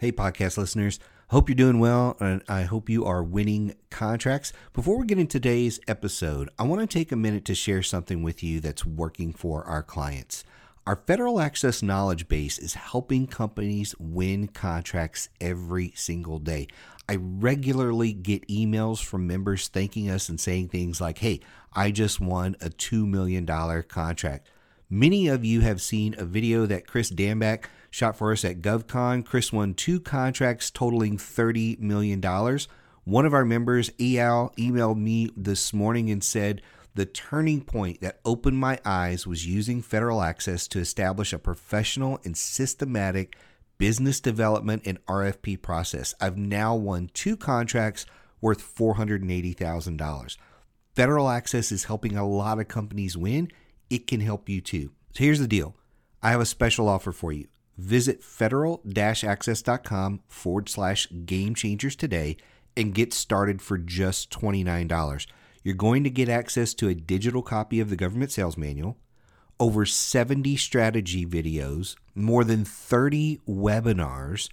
Hey, 0.00 0.12
podcast 0.12 0.56
listeners. 0.56 0.98
Hope 1.28 1.50
you're 1.50 1.54
doing 1.54 1.78
well, 1.78 2.16
and 2.20 2.42
I 2.48 2.62
hope 2.62 2.88
you 2.88 3.04
are 3.04 3.22
winning 3.22 3.74
contracts. 3.90 4.50
Before 4.72 4.98
we 4.98 5.06
get 5.06 5.18
into 5.18 5.32
today's 5.32 5.78
episode, 5.86 6.48
I 6.58 6.62
want 6.62 6.80
to 6.80 6.86
take 6.86 7.12
a 7.12 7.16
minute 7.16 7.44
to 7.44 7.54
share 7.54 7.82
something 7.82 8.22
with 8.22 8.42
you 8.42 8.60
that's 8.60 8.86
working 8.86 9.34
for 9.34 9.62
our 9.64 9.82
clients. 9.82 10.42
Our 10.86 11.02
federal 11.06 11.38
access 11.38 11.82
knowledge 11.82 12.28
base 12.28 12.58
is 12.58 12.72
helping 12.72 13.26
companies 13.26 13.94
win 13.98 14.48
contracts 14.48 15.28
every 15.38 15.92
single 15.96 16.38
day. 16.38 16.68
I 17.06 17.18
regularly 17.20 18.14
get 18.14 18.48
emails 18.48 19.04
from 19.04 19.26
members 19.26 19.68
thanking 19.68 20.08
us 20.08 20.30
and 20.30 20.40
saying 20.40 20.68
things 20.68 21.02
like, 21.02 21.18
Hey, 21.18 21.40
I 21.74 21.90
just 21.90 22.20
won 22.20 22.56
a 22.62 22.70
$2 22.70 23.06
million 23.06 23.44
contract. 23.82 24.48
Many 24.88 25.28
of 25.28 25.44
you 25.44 25.60
have 25.60 25.82
seen 25.82 26.14
a 26.16 26.24
video 26.24 26.64
that 26.64 26.86
Chris 26.86 27.10
Damback 27.10 27.66
shot 27.90 28.16
for 28.16 28.32
us 28.32 28.44
at 28.44 28.60
GovCon. 28.60 29.24
Chris 29.24 29.52
won 29.52 29.74
two 29.74 30.00
contracts 30.00 30.70
totaling 30.70 31.18
$30 31.18 31.78
million. 31.80 32.20
One 33.04 33.26
of 33.26 33.34
our 33.34 33.44
members, 33.44 33.90
EAL, 34.00 34.52
emailed 34.56 34.98
me 34.98 35.30
this 35.36 35.72
morning 35.72 36.10
and 36.10 36.22
said, 36.22 36.62
the 36.94 37.06
turning 37.06 37.62
point 37.62 38.00
that 38.00 38.20
opened 38.24 38.58
my 38.58 38.78
eyes 38.84 39.26
was 39.26 39.46
using 39.46 39.80
federal 39.80 40.22
access 40.22 40.66
to 40.68 40.80
establish 40.80 41.32
a 41.32 41.38
professional 41.38 42.18
and 42.24 42.36
systematic 42.36 43.36
business 43.78 44.20
development 44.20 44.82
and 44.84 45.04
RFP 45.06 45.62
process. 45.62 46.14
I've 46.20 46.36
now 46.36 46.74
won 46.74 47.10
two 47.14 47.36
contracts 47.36 48.06
worth 48.40 48.60
$480,000. 48.76 50.36
Federal 50.94 51.28
access 51.28 51.70
is 51.72 51.84
helping 51.84 52.16
a 52.16 52.28
lot 52.28 52.58
of 52.58 52.68
companies 52.68 53.16
win. 53.16 53.50
It 53.88 54.06
can 54.06 54.20
help 54.20 54.48
you 54.48 54.60
too. 54.60 54.90
So 55.12 55.24
here's 55.24 55.38
the 55.38 55.46
deal 55.46 55.76
I 56.22 56.30
have 56.32 56.40
a 56.40 56.46
special 56.46 56.88
offer 56.88 57.12
for 57.12 57.32
you. 57.32 57.46
Visit 57.80 58.22
federal 58.22 58.82
access.com 58.94 60.20
forward 60.28 60.68
slash 60.68 61.08
game 61.24 61.54
changers 61.54 61.96
today 61.96 62.36
and 62.76 62.94
get 62.94 63.14
started 63.14 63.62
for 63.62 63.78
just 63.78 64.30
$29. 64.30 65.26
You're 65.64 65.74
going 65.74 66.04
to 66.04 66.10
get 66.10 66.28
access 66.28 66.74
to 66.74 66.88
a 66.88 66.94
digital 66.94 67.40
copy 67.40 67.80
of 67.80 67.88
the 67.88 67.96
government 67.96 68.32
sales 68.32 68.58
manual, 68.58 68.98
over 69.58 69.86
70 69.86 70.56
strategy 70.56 71.24
videos, 71.24 71.96
more 72.14 72.44
than 72.44 72.66
30 72.66 73.40
webinars, 73.48 74.50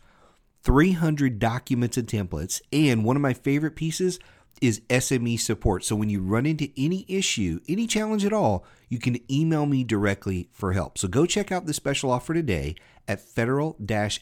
300 0.64 1.38
documents 1.38 1.98
and 1.98 2.08
templates, 2.08 2.62
and 2.72 3.04
one 3.04 3.18
of 3.18 3.22
my 3.22 3.34
favorite 3.34 3.76
pieces 3.76 4.20
is 4.62 4.82
SME 4.90 5.40
support. 5.40 5.84
So 5.84 5.96
when 5.96 6.10
you 6.10 6.22
run 6.22 6.46
into 6.46 6.70
any 6.78 7.06
issue, 7.08 7.60
any 7.68 7.88
challenge 7.88 8.26
at 8.26 8.34
all, 8.34 8.66
you 8.90 9.00
can 9.00 9.20
email 9.32 9.66
me 9.66 9.84
directly 9.84 10.50
for 10.52 10.74
help. 10.74 10.98
So 10.98 11.08
go 11.08 11.26
check 11.26 11.52
out 11.52 11.66
the 11.66 11.74
special 11.74 12.12
offer 12.12 12.34
today 12.34 12.76
at 13.08 13.20
federal 13.20 13.78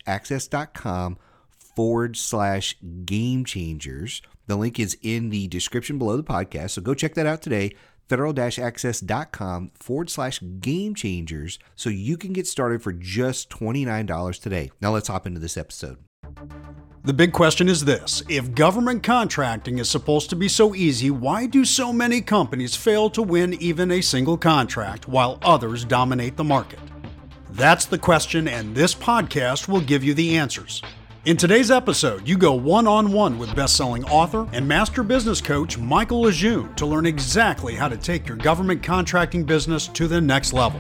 access.com 0.08 1.18
forward 1.76 2.18
slash 2.18 2.76
game 3.06 3.46
changers. 3.46 4.22
The 4.48 4.56
link 4.56 4.80
is 4.80 4.98
in 5.02 5.30
the 5.30 5.48
description 5.48 5.98
below 5.98 6.18
the 6.18 6.24
podcast. 6.24 6.72
So 6.72 6.82
go 6.82 6.94
check 6.94 7.16
that 7.16 7.26
out 7.26 7.42
today. 7.42 7.72
Federal 8.08 8.40
access.com 8.40 9.72
forward 9.74 10.10
slash 10.10 10.40
game 10.60 10.94
changers 10.94 11.58
so 11.76 11.90
you 11.90 12.18
can 12.18 12.34
get 12.34 12.46
started 12.46 12.84
for 12.84 12.94
just 12.94 13.50
$29 13.50 14.42
today. 14.42 14.72
Now 14.80 14.92
let's 14.92 15.08
hop 15.08 15.26
into 15.26 15.40
this 15.40 15.58
episode. 15.58 15.98
The 17.06 17.14
big 17.14 17.34
question 17.34 17.70
is 17.70 17.86
this 17.86 18.24
if 18.28 18.56
government 18.56 19.04
contracting 19.04 19.78
is 19.78 19.88
supposed 19.88 20.32
to 20.32 20.36
be 20.36 20.48
so 20.48 20.74
easy, 20.74 21.12
why 21.12 21.46
do 21.46 21.64
so 21.64 21.94
many 21.94 22.20
companies 22.20 22.76
fail 22.76 23.12
to 23.12 23.22
win 23.22 23.54
even 23.62 23.92
a 23.92 24.02
single 24.02 24.38
contract 24.38 25.08
while 25.08 25.38
others 25.44 25.86
dominate 25.86 26.36
the 26.36 26.44
market? 26.44 26.80
That's 27.52 27.86
the 27.86 28.00
question, 28.00 28.48
and 28.48 28.76
this 28.76 28.96
podcast 28.96 29.68
will 29.68 29.82
give 29.82 30.04
you 30.04 30.16
the 30.16 30.36
answers. 30.36 30.82
In 31.26 31.38
today's 31.38 31.70
episode, 31.70 32.28
you 32.28 32.40
go 32.40 32.54
one 32.54 32.88
on 32.88 33.12
one 33.12 33.38
with 33.38 33.56
best 33.56 33.78
selling 33.78 34.04
author 34.06 34.48
and 34.52 34.68
master 34.68 35.04
business 35.04 35.42
coach 35.42 35.78
Michael 35.78 36.22
Lejeune 36.22 36.74
to 36.74 36.88
learn 36.88 37.06
exactly 37.06 37.76
how 37.76 37.88
to 37.88 37.98
take 37.98 38.28
your 38.28 38.38
government 38.38 38.82
contracting 38.82 39.44
business 39.44 39.88
to 39.90 40.08
the 40.08 40.20
next 40.20 40.54
level. 40.54 40.80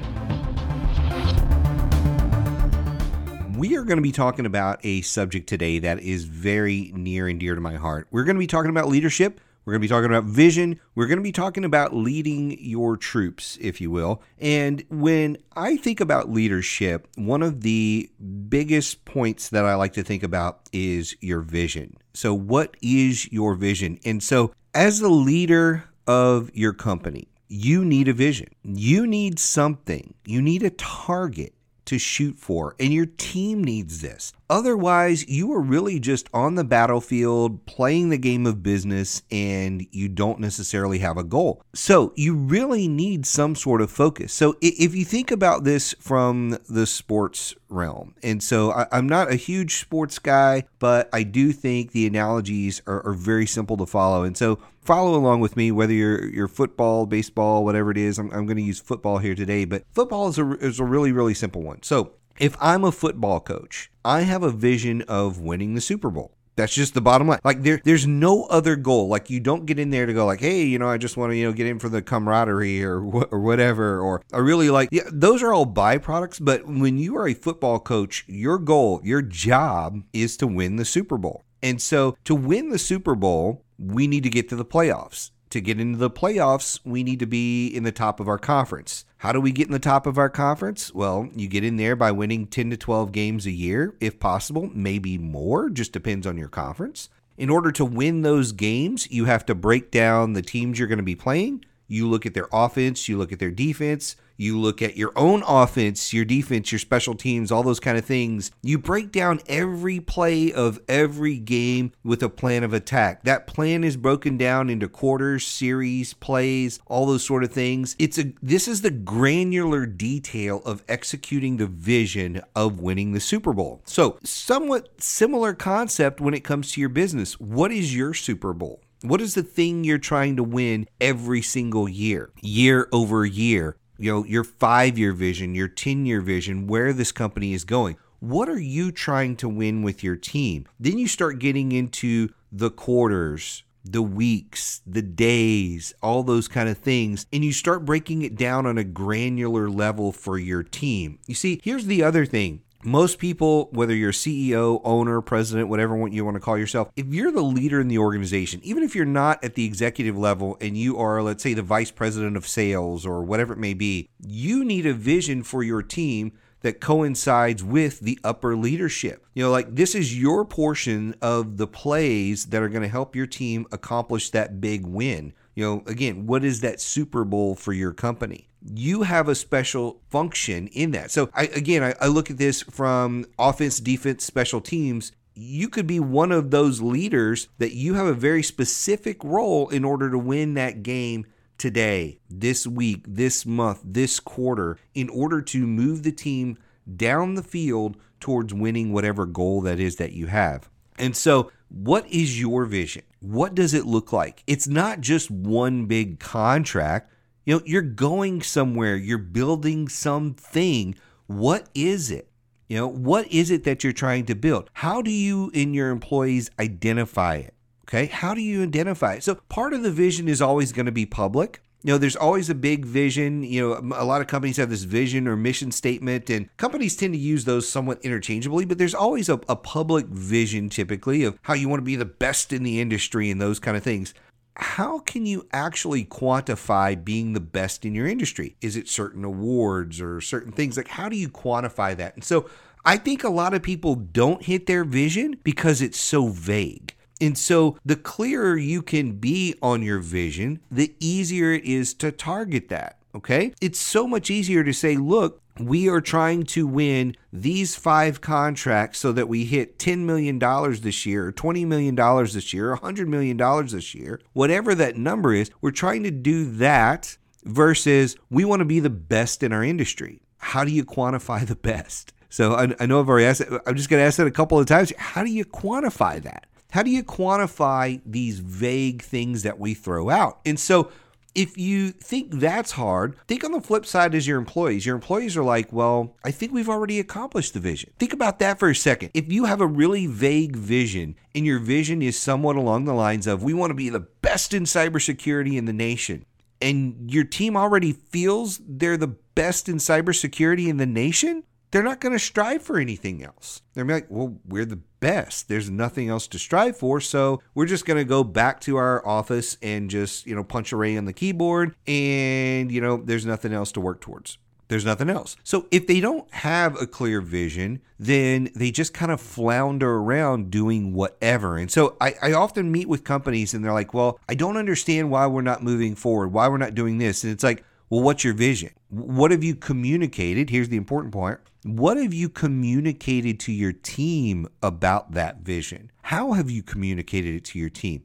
We 3.58 3.78
are 3.78 3.84
going 3.84 3.98
to 3.98 4.04
be 4.04 4.12
talking 4.12 4.46
about 4.46 4.80
a 4.84 5.02
subject 5.02 5.48
today 5.48 5.80
that 5.80 6.00
is 6.00 6.26
very 6.26 6.92
near 6.94 7.28
and 7.28 7.40
dear 7.40 7.56
to 7.56 7.62
my 7.62 7.76
heart. 7.76 8.08
We're 8.12 8.26
going 8.26 8.36
to 8.36 8.40
be 8.40 8.48
talking 8.48 8.70
about 8.70 8.90
leadership. 8.90 9.40
We're 9.64 9.74
going 9.74 9.82
to 9.82 9.88
be 9.88 9.92
talking 9.92 10.10
about 10.10 10.26
vision. 10.26 10.80
We're 10.94 11.08
going 11.08 11.20
to 11.20 11.24
be 11.24 11.32
talking 11.32 11.64
about 11.64 11.96
leading 11.96 12.58
your 12.60 12.98
troops, 12.98 13.58
if 13.62 13.80
you 13.80 13.90
will. 13.90 14.22
And 14.38 14.84
when 14.90 15.38
I 15.56 15.78
think 15.78 16.02
about 16.02 16.30
leadership, 16.30 17.08
one 17.16 17.42
of 17.42 17.62
the 17.62 18.10
biggest 18.50 19.06
points 19.06 19.50
that 19.50 19.66
I 19.66 19.76
like 19.76 19.94
to 19.94 20.04
think 20.04 20.22
about 20.22 20.62
is 20.74 21.16
your 21.22 21.40
vision. 21.40 21.96
So, 22.14 22.34
what 22.34 22.76
is 22.82 23.32
your 23.32 23.56
vision? 23.56 24.00
And 24.06 24.22
so, 24.22 24.54
as 24.74 25.00
the 25.00 25.10
leader 25.10 25.86
of 26.06 26.52
your 26.54 26.74
company, 26.74 27.30
you 27.48 27.86
need 27.86 28.08
a 28.08 28.14
vision. 28.14 28.50
You 28.64 29.08
need 29.08 29.40
something. 29.40 30.14
You 30.26 30.42
need 30.42 30.62
a 30.62 30.72
target 30.72 31.55
to 31.86 31.98
shoot 31.98 32.38
for, 32.40 32.76
and 32.80 32.94
your 32.94 33.06
team 33.06 33.64
needs 33.64 34.02
this. 34.02 34.34
Otherwise, 34.50 35.28
you 35.28 35.52
are 35.54 35.62
really 35.62 36.00
just 36.00 36.30
on 36.34 36.56
the 36.56 36.64
battlefield 36.64 37.66
playing 37.66 38.10
the 38.10 38.18
game 38.18 38.46
of 38.46 38.62
business 38.62 39.24
and 39.32 39.88
you 39.92 40.08
don't 40.08 40.40
necessarily 40.40 41.00
have 41.00 41.18
a 41.18 41.24
goal. 41.24 41.64
So, 41.74 42.14
you 42.16 42.36
really 42.36 42.88
need 42.88 43.26
some 43.26 43.56
sort 43.56 43.82
of 43.82 43.90
focus. 43.90 44.34
So, 44.34 44.56
if 44.62 44.94
you 44.94 45.04
think 45.04 45.32
about 45.32 45.64
this 45.64 45.96
from 46.00 46.58
the 46.70 46.86
sports 46.86 47.56
realm, 47.70 48.14
and 48.22 48.44
so 48.44 48.72
I, 48.72 48.88
am 48.92 49.10
not 49.10 49.32
a 49.32 49.36
huge 49.36 49.78
sports 49.78 50.20
guy, 50.20 50.66
but 50.78 51.10
I 51.12 51.24
do 51.24 51.52
think 51.52 51.92
the 51.92 52.06
analogies 52.06 52.82
are, 52.86 53.06
are 53.06 53.14
very 53.14 53.48
simple 53.48 53.78
to 53.78 53.86
follow. 53.86 54.24
And 54.24 54.38
so, 54.38 54.60
follow 54.82 55.16
along 55.16 55.40
with 55.40 55.58
me, 55.58 55.72
whether 55.72 55.94
you're, 55.94 56.28
you're 56.28 56.48
football, 56.48 57.08
baseball, 57.08 57.66
whatever 57.66 57.90
it 57.90 57.98
is. 57.98 58.20
I'm, 58.20 58.32
I'm 58.32 58.46
going 58.46 58.58
to 58.58 58.64
use 58.64 58.80
football 58.80 59.18
here 59.18 59.34
today, 59.34 59.66
but 59.66 59.84
football 59.92 60.28
is 60.28 60.38
a, 60.38 60.52
is 60.60 60.80
a 60.80 60.86
really, 60.86 61.12
really 61.12 61.34
simple 61.34 61.64
one. 61.64 61.82
So, 61.82 62.14
if 62.40 62.56
I'm 62.60 62.84
a 62.84 62.92
football 62.92 63.40
coach, 63.40 63.92
I 64.04 64.22
have 64.22 64.44
a 64.44 64.52
vision 64.52 65.02
of 65.04 65.40
winning 65.40 65.74
the 65.74 65.82
Super 65.82 66.10
Bowl. 66.10 66.32
That's 66.56 66.74
just 66.74 66.94
the 66.94 67.02
bottom 67.02 67.28
line. 67.28 67.40
Like 67.44 67.64
there, 67.64 67.82
there's 67.84 68.08
no 68.08 68.44
other 68.46 68.76
goal. 68.76 69.08
Like 69.10 69.30
you 69.30 69.40
don't 69.40 69.66
get 69.66 69.78
in 69.78 69.90
there 69.90 70.06
to 70.06 70.14
go 70.14 70.26
like, 70.26 70.40
hey, 70.40 70.64
you 70.64 70.80
know, 70.80 70.88
I 70.88 70.98
just 70.98 71.18
want 71.18 71.32
to, 71.32 71.36
you 71.36 71.46
know, 71.46 71.52
get 71.52 71.68
in 71.68 71.80
for 71.80 71.90
the 71.90 72.02
camaraderie 72.02 72.84
or 72.84 73.04
or 73.04 73.40
whatever. 73.42 74.00
Or 74.00 74.22
I 74.32 74.38
really 74.38 74.70
like. 74.70 74.90
Yeah, 74.92 75.04
those 75.12 75.44
are 75.44 75.54
all 75.54 75.66
byproducts. 75.66 76.44
But 76.44 76.66
when 76.66 76.98
you 76.98 77.18
are 77.18 77.28
a 77.28 77.34
football 77.34 77.80
coach, 77.80 78.24
your 78.28 78.58
goal, 78.58 79.02
your 79.04 79.22
job 79.22 80.04
is 80.14 80.38
to 80.38 80.48
win 80.48 80.78
the 80.78 80.86
Super 80.86 81.18
Bowl. 81.18 81.44
And 81.62 81.82
so 81.82 82.18
to 82.24 82.36
win 82.36 82.70
the 82.70 82.80
Super 82.80 83.16
Bowl, 83.16 83.66
we 83.78 84.08
need 84.08 84.24
to 84.24 84.30
get 84.30 84.48
to 84.50 84.56
the 84.56 84.66
playoffs 84.66 85.32
to 85.56 85.62
get 85.62 85.80
into 85.80 85.98
the 85.98 86.10
playoffs, 86.10 86.82
we 86.84 87.02
need 87.02 87.20
to 87.20 87.26
be 87.26 87.68
in 87.68 87.84
the 87.84 87.92
top 87.92 88.20
of 88.20 88.28
our 88.28 88.38
conference. 88.38 89.06
How 89.20 89.32
do 89.32 89.40
we 89.40 89.54
get 89.54 89.68
in 89.68 89.72
the 89.72 89.80
top 89.80 90.06
of 90.06 90.18
our 90.18 90.30
conference? 90.30 90.94
Well, 90.94 91.30
you 91.34 91.48
get 91.48 91.64
in 91.64 91.78
there 91.78 91.96
by 91.96 92.12
winning 92.12 92.46
10 92.48 92.72
to 92.72 92.78
12 92.78 93.14
games 93.14 93.46
a 93.46 93.52
year, 93.52 93.96
if 94.02 94.20
possible, 94.20 94.70
maybe 94.74 95.18
more, 95.18 95.70
just 95.70 95.94
depends 95.94 96.28
on 96.28 96.38
your 96.38 96.50
conference. 96.50 97.08
In 97.38 97.50
order 97.50 97.72
to 97.72 97.86
win 97.86 98.22
those 98.22 98.52
games, 98.52 99.10
you 99.10 99.26
have 99.26 99.46
to 99.46 99.56
break 99.56 99.92
down 99.92 100.34
the 100.34 100.42
teams 100.42 100.78
you're 100.78 100.90
going 100.90 100.98
to 100.98 101.04
be 101.04 101.16
playing. 101.16 101.64
You 101.88 102.10
look 102.10 102.26
at 102.26 102.34
their 102.34 102.50
offense, 102.52 103.08
you 103.08 103.18
look 103.18 103.32
at 103.32 103.40
their 103.40 103.50
defense, 103.50 104.18
you 104.38 104.60
look 104.60 104.82
at 104.82 104.98
your 104.98 105.12
own 105.16 105.44
offense, 105.48 106.14
your 106.14 106.26
defense, 106.26 106.72
your 106.72 106.80
special 106.80 107.16
teams, 107.16 107.52
all 107.52 107.64
those 107.64 107.80
kind 107.80 107.98
of 107.98 108.06
things. 108.06 108.52
You 108.62 108.78
break 108.78 109.12
down 109.12 109.42
every 109.48 110.00
play 110.00 110.52
of 110.52 110.80
every 110.88 111.38
game 111.38 111.92
with 112.04 112.22
a 112.24 112.30
plan 112.30 112.64
of 112.64 112.74
attack. 112.74 113.24
That 113.24 113.48
plan 113.48 113.84
is 113.84 113.98
broken 113.98 114.38
down 114.38 114.70
into 114.70 114.88
quarters, 114.88 115.46
series, 115.46 116.14
plays, 116.14 116.80
all 116.86 117.06
those 117.06 117.24
sort 117.24 117.44
of 117.44 117.52
things. 117.52 117.96
It's 118.00 118.18
a 118.18 118.34
this 118.42 118.68
is 118.68 118.82
the 118.82 118.92
granular 118.92 119.86
detail 119.86 120.62
of 120.66 120.84
executing 120.88 121.58
the 121.58 121.68
vision 121.68 122.42
of 122.56 122.80
winning 122.80 123.14
the 123.14 123.20
Super 123.20 123.54
Bowl. 123.54 123.82
So, 123.86 124.18
somewhat 124.24 125.02
similar 125.02 125.54
concept 125.54 126.20
when 126.22 126.34
it 126.34 126.44
comes 126.44 126.72
to 126.72 126.80
your 126.80 126.90
business. 126.90 127.40
What 127.40 127.72
is 127.72 127.96
your 127.96 128.14
Super 128.14 128.54
Bowl? 128.54 128.82
What 129.02 129.22
is 129.22 129.36
the 129.36 129.44
thing 129.44 129.84
you're 129.84 129.98
trying 129.98 130.36
to 130.38 130.44
win 130.44 130.88
every 131.00 131.42
single 131.42 131.88
year, 131.88 132.32
year 132.42 132.88
over 132.92 133.26
year? 133.26 133.78
You 133.98 134.12
know, 134.12 134.26
your 134.26 134.44
five 134.44 134.98
year 134.98 135.14
vision, 135.14 135.56
your 135.56 135.68
10 135.68 136.06
year 136.06 136.22
vision, 136.22 136.68
where 136.68 136.94
this 136.94 137.12
company 137.12 137.54
is 137.54 137.64
going. 137.64 137.98
What 138.20 138.50
are 138.50 138.60
you 138.60 138.92
trying 138.92 139.36
to 139.38 139.50
win 139.50 139.84
with 139.84 140.04
your 140.04 140.16
team? 140.16 140.66
Then 140.80 140.98
you 140.98 141.08
start 141.08 141.40
getting 141.40 141.72
into 141.72 142.30
the 142.52 142.72
quarters, 142.72 143.64
the 143.84 144.02
weeks, 144.02 144.82
the 144.86 145.02
days, 145.02 145.94
all 146.02 146.24
those 146.24 146.48
kind 146.48 146.68
of 146.68 146.78
things, 146.78 147.28
and 147.32 147.46
you 147.46 147.54
start 147.54 147.86
breaking 147.86 148.24
it 148.24 148.36
down 148.36 148.66
on 148.66 148.78
a 148.78 148.84
granular 148.84 149.70
level 149.70 150.12
for 150.12 150.38
your 150.38 150.64
team. 150.64 151.20
You 151.28 151.36
see, 151.36 151.62
here's 151.64 151.86
the 151.86 152.04
other 152.04 152.26
thing 152.26 152.62
most 152.86 153.18
people, 153.20 153.70
whether 153.72 153.96
you're 153.96 154.12
CEO, 154.12 154.80
owner, 154.84 155.22
president, 155.22 155.70
whatever 155.70 155.96
you 156.08 156.24
want 156.24 156.36
to 156.36 156.42
call 156.42 156.58
yourself, 156.58 156.90
if 156.96 157.08
you're 157.08 157.32
the 157.32 157.42
leader 157.42 157.82
in 157.82 157.88
the 157.88 157.98
organization, 157.98 158.62
even 158.64 158.84
if 158.84 158.96
you're 158.96 159.06
not 159.06 159.44
at 159.44 159.56
the 159.56 159.66
executive 159.66 160.18
level 160.18 160.58
and 160.62 160.78
you 160.78 160.98
are, 160.98 161.22
let's 161.22 161.44
say, 161.44 161.54
the 161.54 161.62
vice 161.62 161.92
president 161.92 162.38
of 162.38 162.48
sales 162.48 163.06
or 163.06 163.24
whatever 163.24 163.54
it 163.54 163.60
may 163.60 163.74
be, 163.74 164.10
you 164.20 164.64
need 164.64 164.86
a 164.86 164.94
vision 164.94 165.44
for 165.44 165.64
your 165.64 165.82
team 165.82 166.32
that 166.62 166.82
coincides 166.82 167.64
with 167.64 168.00
the 168.00 168.20
upper 168.24 168.56
leadership. 168.56 169.26
You 169.36 169.44
know, 169.44 169.52
like 169.52 169.76
this 169.76 169.94
is 169.94 170.20
your 170.20 170.46
portion 170.46 171.14
of 171.22 171.58
the 171.58 171.68
plays 171.68 172.48
that 172.48 172.62
are 172.62 172.70
going 172.70 172.82
to 172.82 172.88
help 172.88 173.16
your 173.16 173.28
team 173.28 173.68
accomplish 173.72 174.32
that 174.32 174.60
big 174.60 174.84
win. 174.84 175.34
You 175.56 175.64
know, 175.64 175.84
again, 175.88 176.28
what 176.28 176.44
is 176.44 176.62
that 176.62 176.80
Super 176.80 177.24
Bowl 177.24 177.56
for 177.56 177.74
your 177.74 177.94
company? 177.94 178.50
You 178.62 179.04
have 179.04 179.28
a 179.28 179.36
special 179.36 180.02
function 180.10 180.68
in 180.68 180.92
that. 180.92 181.12
So, 181.12 181.30
I, 181.34 181.44
again, 181.48 181.84
I, 181.84 181.96
I 182.02 182.08
look 182.08 182.30
at 182.30 182.38
this 182.38 182.62
from 182.62 183.26
offense, 183.40 183.80
defense, 183.80 184.26
special 184.26 184.62
teams 184.62 185.12
you 185.36 185.68
could 185.68 185.86
be 185.86 186.00
one 186.00 186.32
of 186.32 186.50
those 186.50 186.82
leaders 186.82 187.50
that 187.58 187.76
you 187.76 187.96
have 187.96 188.08
a 188.08 188.14
very 188.14 188.42
specific 188.42 189.24
role 189.24 189.68
in 189.70 189.84
order 189.84 190.10
to 190.10 190.18
win 190.18 190.54
that 190.54 190.82
game 190.82 191.26
today, 191.58 192.20
this 192.30 192.66
week, 192.66 193.04
this 193.08 193.46
month, 193.46 193.82
this 193.84 194.20
quarter, 194.20 194.78
in 194.94 195.10
order 195.10 195.42
to 195.42 195.68
move 195.68 196.04
the 196.04 196.12
team 196.12 196.58
down 196.96 197.36
the 197.36 197.44
field 197.44 197.98
towards 198.20 198.54
winning 198.54 198.94
whatever 198.94 199.26
goal 199.26 199.62
that 199.62 199.80
is 199.80 199.98
that 199.98 200.14
you 200.14 200.28
have. 200.28 200.70
And 200.98 201.16
so, 201.16 201.52
what 201.70 202.10
is 202.10 202.40
your 202.40 202.66
vision? 202.66 203.04
What 203.26 203.56
does 203.56 203.74
it 203.74 203.88
look 203.88 204.14
like? 204.14 204.44
It's 204.46 204.68
not 204.68 205.02
just 205.02 205.32
one 205.32 205.88
big 205.88 206.20
contract. 206.20 207.12
You 207.44 207.56
know, 207.56 207.64
you're 207.66 207.82
going 207.82 208.44
somewhere, 208.44 208.96
you're 208.96 209.18
building 209.18 209.88
something. 209.88 210.96
What 211.26 211.68
is 211.74 212.12
it? 212.12 212.30
You 212.68 212.78
know, 212.78 212.88
what 212.88 213.28
is 213.32 213.50
it 213.50 213.64
that 213.64 213.84
you're 213.84 213.94
trying 213.94 214.26
to 214.26 214.36
build? 214.36 214.70
How 214.74 215.02
do 215.02 215.10
you 215.10 215.52
and 215.56 215.74
your 215.74 215.90
employees 215.90 216.52
identify 216.60 217.38
it? 217.38 217.56
Okay. 217.88 218.06
How 218.06 218.36
do 218.36 218.42
you 218.42 218.62
identify 218.62 219.14
it? 219.16 219.24
So 219.24 219.36
part 219.50 219.74
of 219.74 219.82
the 219.82 219.92
vision 219.92 220.28
is 220.28 220.42
always 220.42 220.72
going 220.72 220.86
to 220.86 220.92
be 220.92 221.08
public. 221.08 221.62
You 221.86 221.92
know, 221.94 221.98
there's 222.00 222.16
always 222.16 222.50
a 222.50 222.56
big 222.56 222.84
vision. 222.84 223.44
You 223.44 223.62
know, 223.62 223.96
a 223.96 224.04
lot 224.04 224.20
of 224.20 224.26
companies 224.26 224.58
have 224.58 224.72
this 224.72 224.82
vision 224.82 225.28
or 225.28 225.36
mission 225.36 225.72
statement, 225.72 226.32
and 226.32 226.50
companies 226.58 226.96
tend 226.96 227.14
to 227.14 227.20
use 227.20 227.46
those 227.46 227.70
somewhat 227.70 228.04
interchangeably, 228.04 228.66
but 228.66 228.80
there's 228.80 228.96
always 228.96 229.30
a, 229.30 229.40
a 229.48 229.56
public 229.56 230.08
vision 230.08 230.68
typically 230.70 231.24
of 231.24 231.38
how 231.44 231.54
you 231.54 231.70
want 231.70 231.82
to 231.82 231.86
be 231.86 231.96
the 231.96 232.04
best 232.04 232.52
in 232.52 232.64
the 232.64 232.82
industry 232.82 233.30
and 233.30 233.40
those 233.40 233.60
kind 233.60 233.78
of 233.78 233.84
things 233.84 234.16
how 234.58 235.00
can 235.00 235.26
you 235.26 235.48
actually 235.52 236.06
quantify 236.06 237.04
being 237.04 237.34
the 237.34 237.42
best 237.42 237.84
in 237.84 237.94
your 237.94 238.08
industry? 238.08 238.56
Is 238.62 238.78
it 238.78 238.88
certain 238.88 239.26
awards 239.26 240.00
or 240.00 240.22
certain 240.22 240.54
things? 240.54 240.78
Like, 240.78 240.88
how 240.88 241.10
do 241.10 241.18
you 241.18 241.28
quantify 241.28 241.96
that? 241.98 242.16
And 242.16 242.24
so 242.24 242.50
I 242.86 242.98
think 242.98 243.24
a 243.24 243.30
lot 243.30 243.54
of 243.54 243.62
people 243.62 243.96
don't 243.96 244.44
hit 244.44 244.66
their 244.66 244.86
vision 244.86 245.38
because 245.44 245.82
it's 245.82 246.00
so 246.00 246.30
vague. 246.30 246.95
And 247.22 247.38
so, 247.38 247.78
the 247.86 247.96
clearer 247.96 248.58
you 248.58 248.82
can 248.82 249.14
be 249.14 249.56
on 249.62 249.82
your 249.82 250.00
vision, 250.00 250.60
the 250.70 250.94
easier 251.00 251.54
it 251.54 251.64
is 251.64 251.94
to 251.96 252.12
target 252.12 252.70
that. 252.70 252.98
Okay. 253.16 253.54
It's 253.62 253.80
so 253.80 254.08
much 254.08 254.30
easier 254.30 254.64
to 254.66 254.74
say, 254.74 254.98
look, 254.98 255.42
we 255.58 255.88
are 255.88 256.02
trying 256.02 256.44
to 256.44 256.68
win 256.68 257.16
these 257.32 257.76
five 257.76 258.20
contracts 258.20 259.00
so 259.00 259.14
that 259.14 259.30
we 259.30 259.46
hit 259.46 259.80
$10 259.80 260.00
million 260.00 260.38
this 260.82 261.06
year, 261.06 261.32
$20 261.32 261.66
million 261.66 261.96
this 261.96 262.54
year, 262.54 262.74
or 262.74 262.78
$100 262.78 263.08
million 263.08 263.38
this 263.68 263.96
year, 263.96 264.20
whatever 264.34 264.76
that 264.76 264.98
number 264.98 265.34
is. 265.34 265.50
We're 265.62 265.72
trying 265.72 266.04
to 266.04 266.12
do 266.12 266.52
that 266.58 267.18
versus 267.46 268.18
we 268.30 268.44
want 268.44 268.60
to 268.60 268.66
be 268.66 268.82
the 268.82 268.90
best 268.90 269.44
in 269.44 269.54
our 269.54 269.64
industry. 269.64 270.22
How 270.38 270.66
do 270.66 270.72
you 270.72 270.84
quantify 270.84 271.46
the 271.48 271.56
best? 271.56 272.12
So 272.30 272.54
I, 272.54 272.76
I 272.82 272.86
know 272.86 273.00
I've 273.00 273.08
already 273.08 273.28
asked. 273.28 273.44
I'm 273.66 273.78
just 273.78 273.90
going 273.90 274.02
to 274.02 274.06
ask 274.06 274.20
it 274.20 274.28
a 274.28 274.32
couple 274.32 274.60
of 274.60 274.66
times. 274.66 274.92
How 274.98 275.24
do 275.24 275.32
you 275.32 275.46
quantify 275.46 276.22
that? 276.24 276.48
How 276.76 276.84
do 276.84 276.92
you 276.92 277.06
quantify 277.06 278.02
these 278.06 278.40
vague 278.40 279.02
things 279.02 279.44
that 279.44 279.58
we 279.58 279.74
throw 279.74 280.10
out? 280.10 280.42
And 280.46 280.60
so 280.60 280.92
if 281.34 281.58
you 281.58 281.92
think 281.92 282.34
that's 282.34 282.72
hard, 282.72 283.16
think 283.30 283.46
on 283.46 283.54
the 283.54 283.62
flip 283.62 283.86
side 283.86 284.14
as 284.14 284.28
your 284.28 284.38
employees. 284.38 284.86
Your 284.86 284.96
employees 284.96 285.38
are 285.38 285.44
like, 285.44 285.72
well, 285.72 286.18
I 286.26 286.32
think 286.32 286.52
we've 286.52 286.68
already 286.68 287.00
accomplished 287.00 287.54
the 287.54 287.62
vision. 287.62 287.92
Think 287.98 288.12
about 288.12 288.40
that 288.40 288.60
for 288.60 288.70
a 288.70 288.76
second. 288.76 289.12
If 289.14 289.32
you 289.32 289.46
have 289.46 289.62
a 289.62 289.68
really 289.68 290.06
vague 290.06 290.58
vision 290.58 291.16
and 291.34 291.46
your 291.46 291.60
vision 291.60 292.02
is 292.02 292.20
somewhat 292.20 292.58
along 292.58 292.84
the 292.84 292.94
lines 292.94 293.26
of, 293.26 293.42
we 293.42 293.54
want 293.54 293.70
to 293.70 293.76
be 293.76 293.88
the 293.88 294.02
best 294.02 294.54
in 294.54 294.64
cybersecurity 294.64 295.56
in 295.56 295.64
the 295.64 295.72
nation, 295.72 296.26
and 296.62 297.10
your 297.10 297.24
team 297.24 297.56
already 297.56 297.94
feels 297.94 298.60
they're 298.68 298.98
the 298.98 299.16
best 299.36 299.70
in 299.70 299.78
cybersecurity 299.78 300.68
in 300.68 300.76
the 300.76 300.86
nation, 300.86 301.46
they're 301.76 301.84
not 301.84 302.00
going 302.00 302.14
to 302.14 302.20
strive 302.20 302.62
for 302.62 302.80
anything 302.80 303.22
else. 303.22 303.62
They're 303.74 303.84
like, 303.84 304.08
well, 304.08 304.38
we're 304.48 304.64
the 304.64 304.80
best. 305.02 305.50
There's 305.50 305.70
nothing 305.70 306.08
else 306.08 306.26
to 306.28 306.40
strive 306.40 306.78
for. 306.78 307.02
So 307.02 307.42
we're 307.54 307.66
just 307.66 307.86
going 307.86 307.98
to 307.98 308.06
go 308.06 308.24
back 308.24 308.62
to 308.62 308.78
our 308.78 309.06
office 309.06 309.58
and 309.62 309.90
just, 309.90 310.26
you 310.26 310.34
know, 310.34 310.44
punch 310.46 310.72
a 310.72 310.78
ray 310.78 310.96
on 310.96 311.04
the 311.04 311.12
keyboard. 311.12 311.76
And, 311.86 312.72
you 312.72 312.80
know, 312.80 312.96
there's 312.96 313.26
nothing 313.26 313.52
else 313.52 313.74
to 313.74 313.82
work 313.82 314.00
towards. 314.00 314.38
There's 314.70 314.86
nothing 314.86 315.10
else. 315.10 315.36
So 315.44 315.68
if 315.70 315.86
they 315.86 316.00
don't 316.00 316.34
have 316.36 316.82
a 316.82 316.88
clear 316.88 317.20
vision, 317.20 317.82
then 318.00 318.52
they 318.56 318.72
just 318.72 318.94
kind 318.94 319.12
of 319.12 319.20
flounder 319.20 319.96
around 319.96 320.52
doing 320.52 320.94
whatever. 320.94 321.58
And 321.58 321.70
so 321.70 321.98
I, 322.00 322.14
I, 322.22 322.32
often 322.32 322.72
meet 322.72 322.88
with 322.88 323.04
companies 323.04 323.54
and 323.54 323.66
they're 323.66 323.74
like, 323.74 323.94
well, 323.94 324.18
I 324.30 324.36
don't 324.36 324.56
understand 324.56 325.12
why 325.12 325.28
we're 325.28 325.42
not 325.42 325.62
moving 325.62 325.96
forward, 325.96 326.32
why 326.32 326.48
we're 326.48 326.58
not 326.58 326.74
doing 326.74 327.00
this. 327.00 327.26
And 327.26 327.34
it's 327.34 327.44
like, 327.44 327.66
well, 327.90 328.02
what's 328.02 328.24
your 328.24 328.34
vision? 328.34 328.72
What 328.90 329.32
have 329.32 329.44
you 329.44 329.56
communicated? 329.56 330.50
Here's 330.50 330.70
the 330.70 330.78
important 330.78 331.14
point. 331.14 331.40
What 331.66 331.98
have 331.98 332.14
you 332.14 332.30
communicated 332.30 333.40
to 333.40 333.52
your 333.52 333.72
team 333.72 334.48
about 334.62 335.14
that 335.14 335.40
vision? 335.40 335.90
How 336.04 336.34
have 336.34 336.48
you 336.48 336.62
communicated 336.62 337.34
it 337.34 337.46
to 337.46 337.58
your 337.58 337.72
team? 337.72 338.04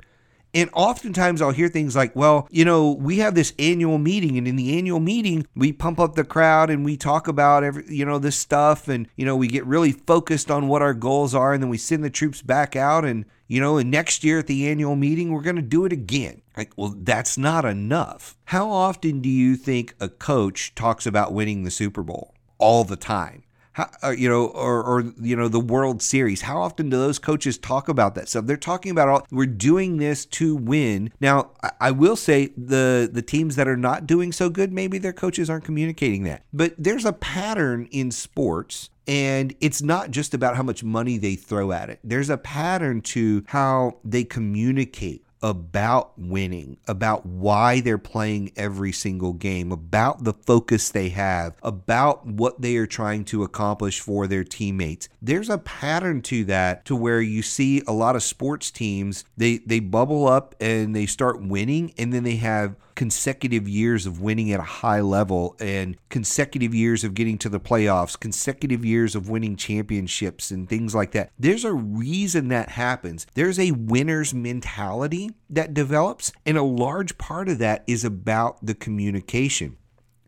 And 0.54 0.70
oftentimes 0.72 1.42
I'll 1.42 1.50
hear 1.50 1.68
things 1.68 1.94
like, 1.94 2.16
well, 2.16 2.48
you 2.50 2.64
know, 2.64 2.92
we 2.92 3.18
have 3.18 3.34
this 3.34 3.52
annual 3.58 3.98
meeting, 3.98 4.38
and 4.38 4.48
in 4.48 4.56
the 4.56 4.78
annual 4.78 4.98
meeting, 4.98 5.46
we 5.54 5.74
pump 5.74 6.00
up 6.00 6.14
the 6.14 6.24
crowd 6.24 6.70
and 6.70 6.86
we 6.86 6.96
talk 6.96 7.28
about 7.28 7.62
every, 7.62 7.84
you 7.94 8.06
know, 8.06 8.18
this 8.18 8.34
stuff. 8.34 8.88
And, 8.88 9.06
you 9.14 9.26
know, 9.26 9.36
we 9.36 9.46
get 9.46 9.66
really 9.66 9.92
focused 9.92 10.50
on 10.50 10.66
what 10.66 10.80
our 10.80 10.94
goals 10.94 11.34
are. 11.34 11.52
And 11.52 11.62
then 11.62 11.68
we 11.68 11.76
send 11.76 12.02
the 12.02 12.08
troops 12.08 12.40
back 12.40 12.76
out. 12.76 13.04
And, 13.04 13.26
you 13.46 13.60
know, 13.60 13.76
and 13.76 13.90
next 13.90 14.24
year 14.24 14.38
at 14.38 14.46
the 14.46 14.70
annual 14.70 14.96
meeting, 14.96 15.34
we're 15.34 15.42
going 15.42 15.56
to 15.56 15.62
do 15.62 15.84
it 15.84 15.92
again. 15.92 16.40
Like, 16.56 16.72
well, 16.78 16.94
that's 16.96 17.36
not 17.36 17.66
enough. 17.66 18.38
How 18.46 18.70
often 18.70 19.20
do 19.20 19.28
you 19.28 19.54
think 19.54 19.94
a 20.00 20.08
coach 20.08 20.74
talks 20.74 21.04
about 21.04 21.34
winning 21.34 21.64
the 21.64 21.70
Super 21.70 22.02
Bowl? 22.02 22.32
All 22.56 22.84
the 22.84 22.96
time. 22.96 23.42
How, 23.80 24.08
uh, 24.08 24.10
you 24.10 24.28
know, 24.28 24.46
or, 24.46 24.82
or, 24.82 25.12
you 25.20 25.36
know, 25.36 25.48
the 25.48 25.60
World 25.60 26.02
Series. 26.02 26.42
How 26.42 26.60
often 26.60 26.90
do 26.90 26.96
those 26.96 27.18
coaches 27.18 27.56
talk 27.56 27.88
about 27.88 28.14
that 28.14 28.28
stuff? 28.28 28.46
They're 28.46 28.56
talking 28.56 28.90
about 28.90 29.08
all. 29.08 29.26
We're 29.30 29.46
doing 29.46 29.96
this 29.96 30.26
to 30.26 30.56
win. 30.56 31.12
Now, 31.20 31.52
I, 31.62 31.70
I 31.80 31.90
will 31.90 32.16
say 32.16 32.50
the 32.56 33.08
the 33.10 33.22
teams 33.22 33.56
that 33.56 33.68
are 33.68 33.76
not 33.76 34.06
doing 34.06 34.32
so 34.32 34.50
good, 34.50 34.72
maybe 34.72 34.98
their 34.98 35.12
coaches 35.12 35.48
aren't 35.48 35.64
communicating 35.64 36.24
that. 36.24 36.44
But 36.52 36.74
there's 36.78 37.04
a 37.04 37.12
pattern 37.12 37.88
in 37.90 38.10
sports 38.10 38.90
and 39.06 39.56
it's 39.60 39.82
not 39.82 40.12
just 40.12 40.34
about 40.34 40.56
how 40.56 40.62
much 40.62 40.84
money 40.84 41.18
they 41.18 41.34
throw 41.34 41.72
at 41.72 41.90
it. 41.90 41.98
There's 42.04 42.30
a 42.30 42.36
pattern 42.36 43.00
to 43.02 43.44
how 43.48 43.98
they 44.04 44.22
communicate 44.22 45.24
about 45.42 46.12
winning, 46.18 46.76
about 46.86 47.24
why 47.24 47.80
they're 47.80 47.98
playing 47.98 48.52
every 48.56 48.92
single 48.92 49.32
game, 49.32 49.72
about 49.72 50.24
the 50.24 50.32
focus 50.32 50.90
they 50.90 51.08
have, 51.10 51.54
about 51.62 52.26
what 52.26 52.60
they 52.60 52.76
are 52.76 52.86
trying 52.86 53.24
to 53.24 53.42
accomplish 53.42 54.00
for 54.00 54.26
their 54.26 54.44
teammates. 54.44 55.08
There's 55.22 55.50
a 55.50 55.58
pattern 55.58 56.22
to 56.22 56.44
that 56.44 56.84
to 56.86 56.96
where 56.96 57.20
you 57.20 57.42
see 57.42 57.82
a 57.86 57.92
lot 57.92 58.16
of 58.16 58.22
sports 58.22 58.70
teams, 58.70 59.24
they 59.36 59.58
they 59.58 59.80
bubble 59.80 60.28
up 60.28 60.54
and 60.60 60.94
they 60.94 61.06
start 61.06 61.42
winning 61.42 61.92
and 61.96 62.12
then 62.12 62.24
they 62.24 62.36
have 62.36 62.76
consecutive 63.00 63.66
years 63.66 64.04
of 64.04 64.20
winning 64.20 64.52
at 64.52 64.60
a 64.60 64.62
high 64.62 65.00
level 65.00 65.56
and 65.58 65.96
consecutive 66.10 66.74
years 66.74 67.02
of 67.02 67.14
getting 67.14 67.38
to 67.38 67.48
the 67.48 67.58
playoffs, 67.58 68.20
consecutive 68.20 68.84
years 68.84 69.14
of 69.14 69.30
winning 69.30 69.56
championships 69.56 70.50
and 70.50 70.68
things 70.68 70.94
like 70.94 71.12
that. 71.12 71.30
There's 71.38 71.64
a 71.64 71.72
reason 71.72 72.48
that 72.48 72.68
happens. 72.68 73.26
There's 73.32 73.58
a 73.58 73.70
winner's 73.70 74.34
mentality 74.34 75.30
that 75.48 75.72
develops, 75.72 76.30
and 76.44 76.58
a 76.58 76.62
large 76.62 77.16
part 77.16 77.48
of 77.48 77.56
that 77.56 77.84
is 77.86 78.04
about 78.04 78.58
the 78.60 78.74
communication. 78.74 79.78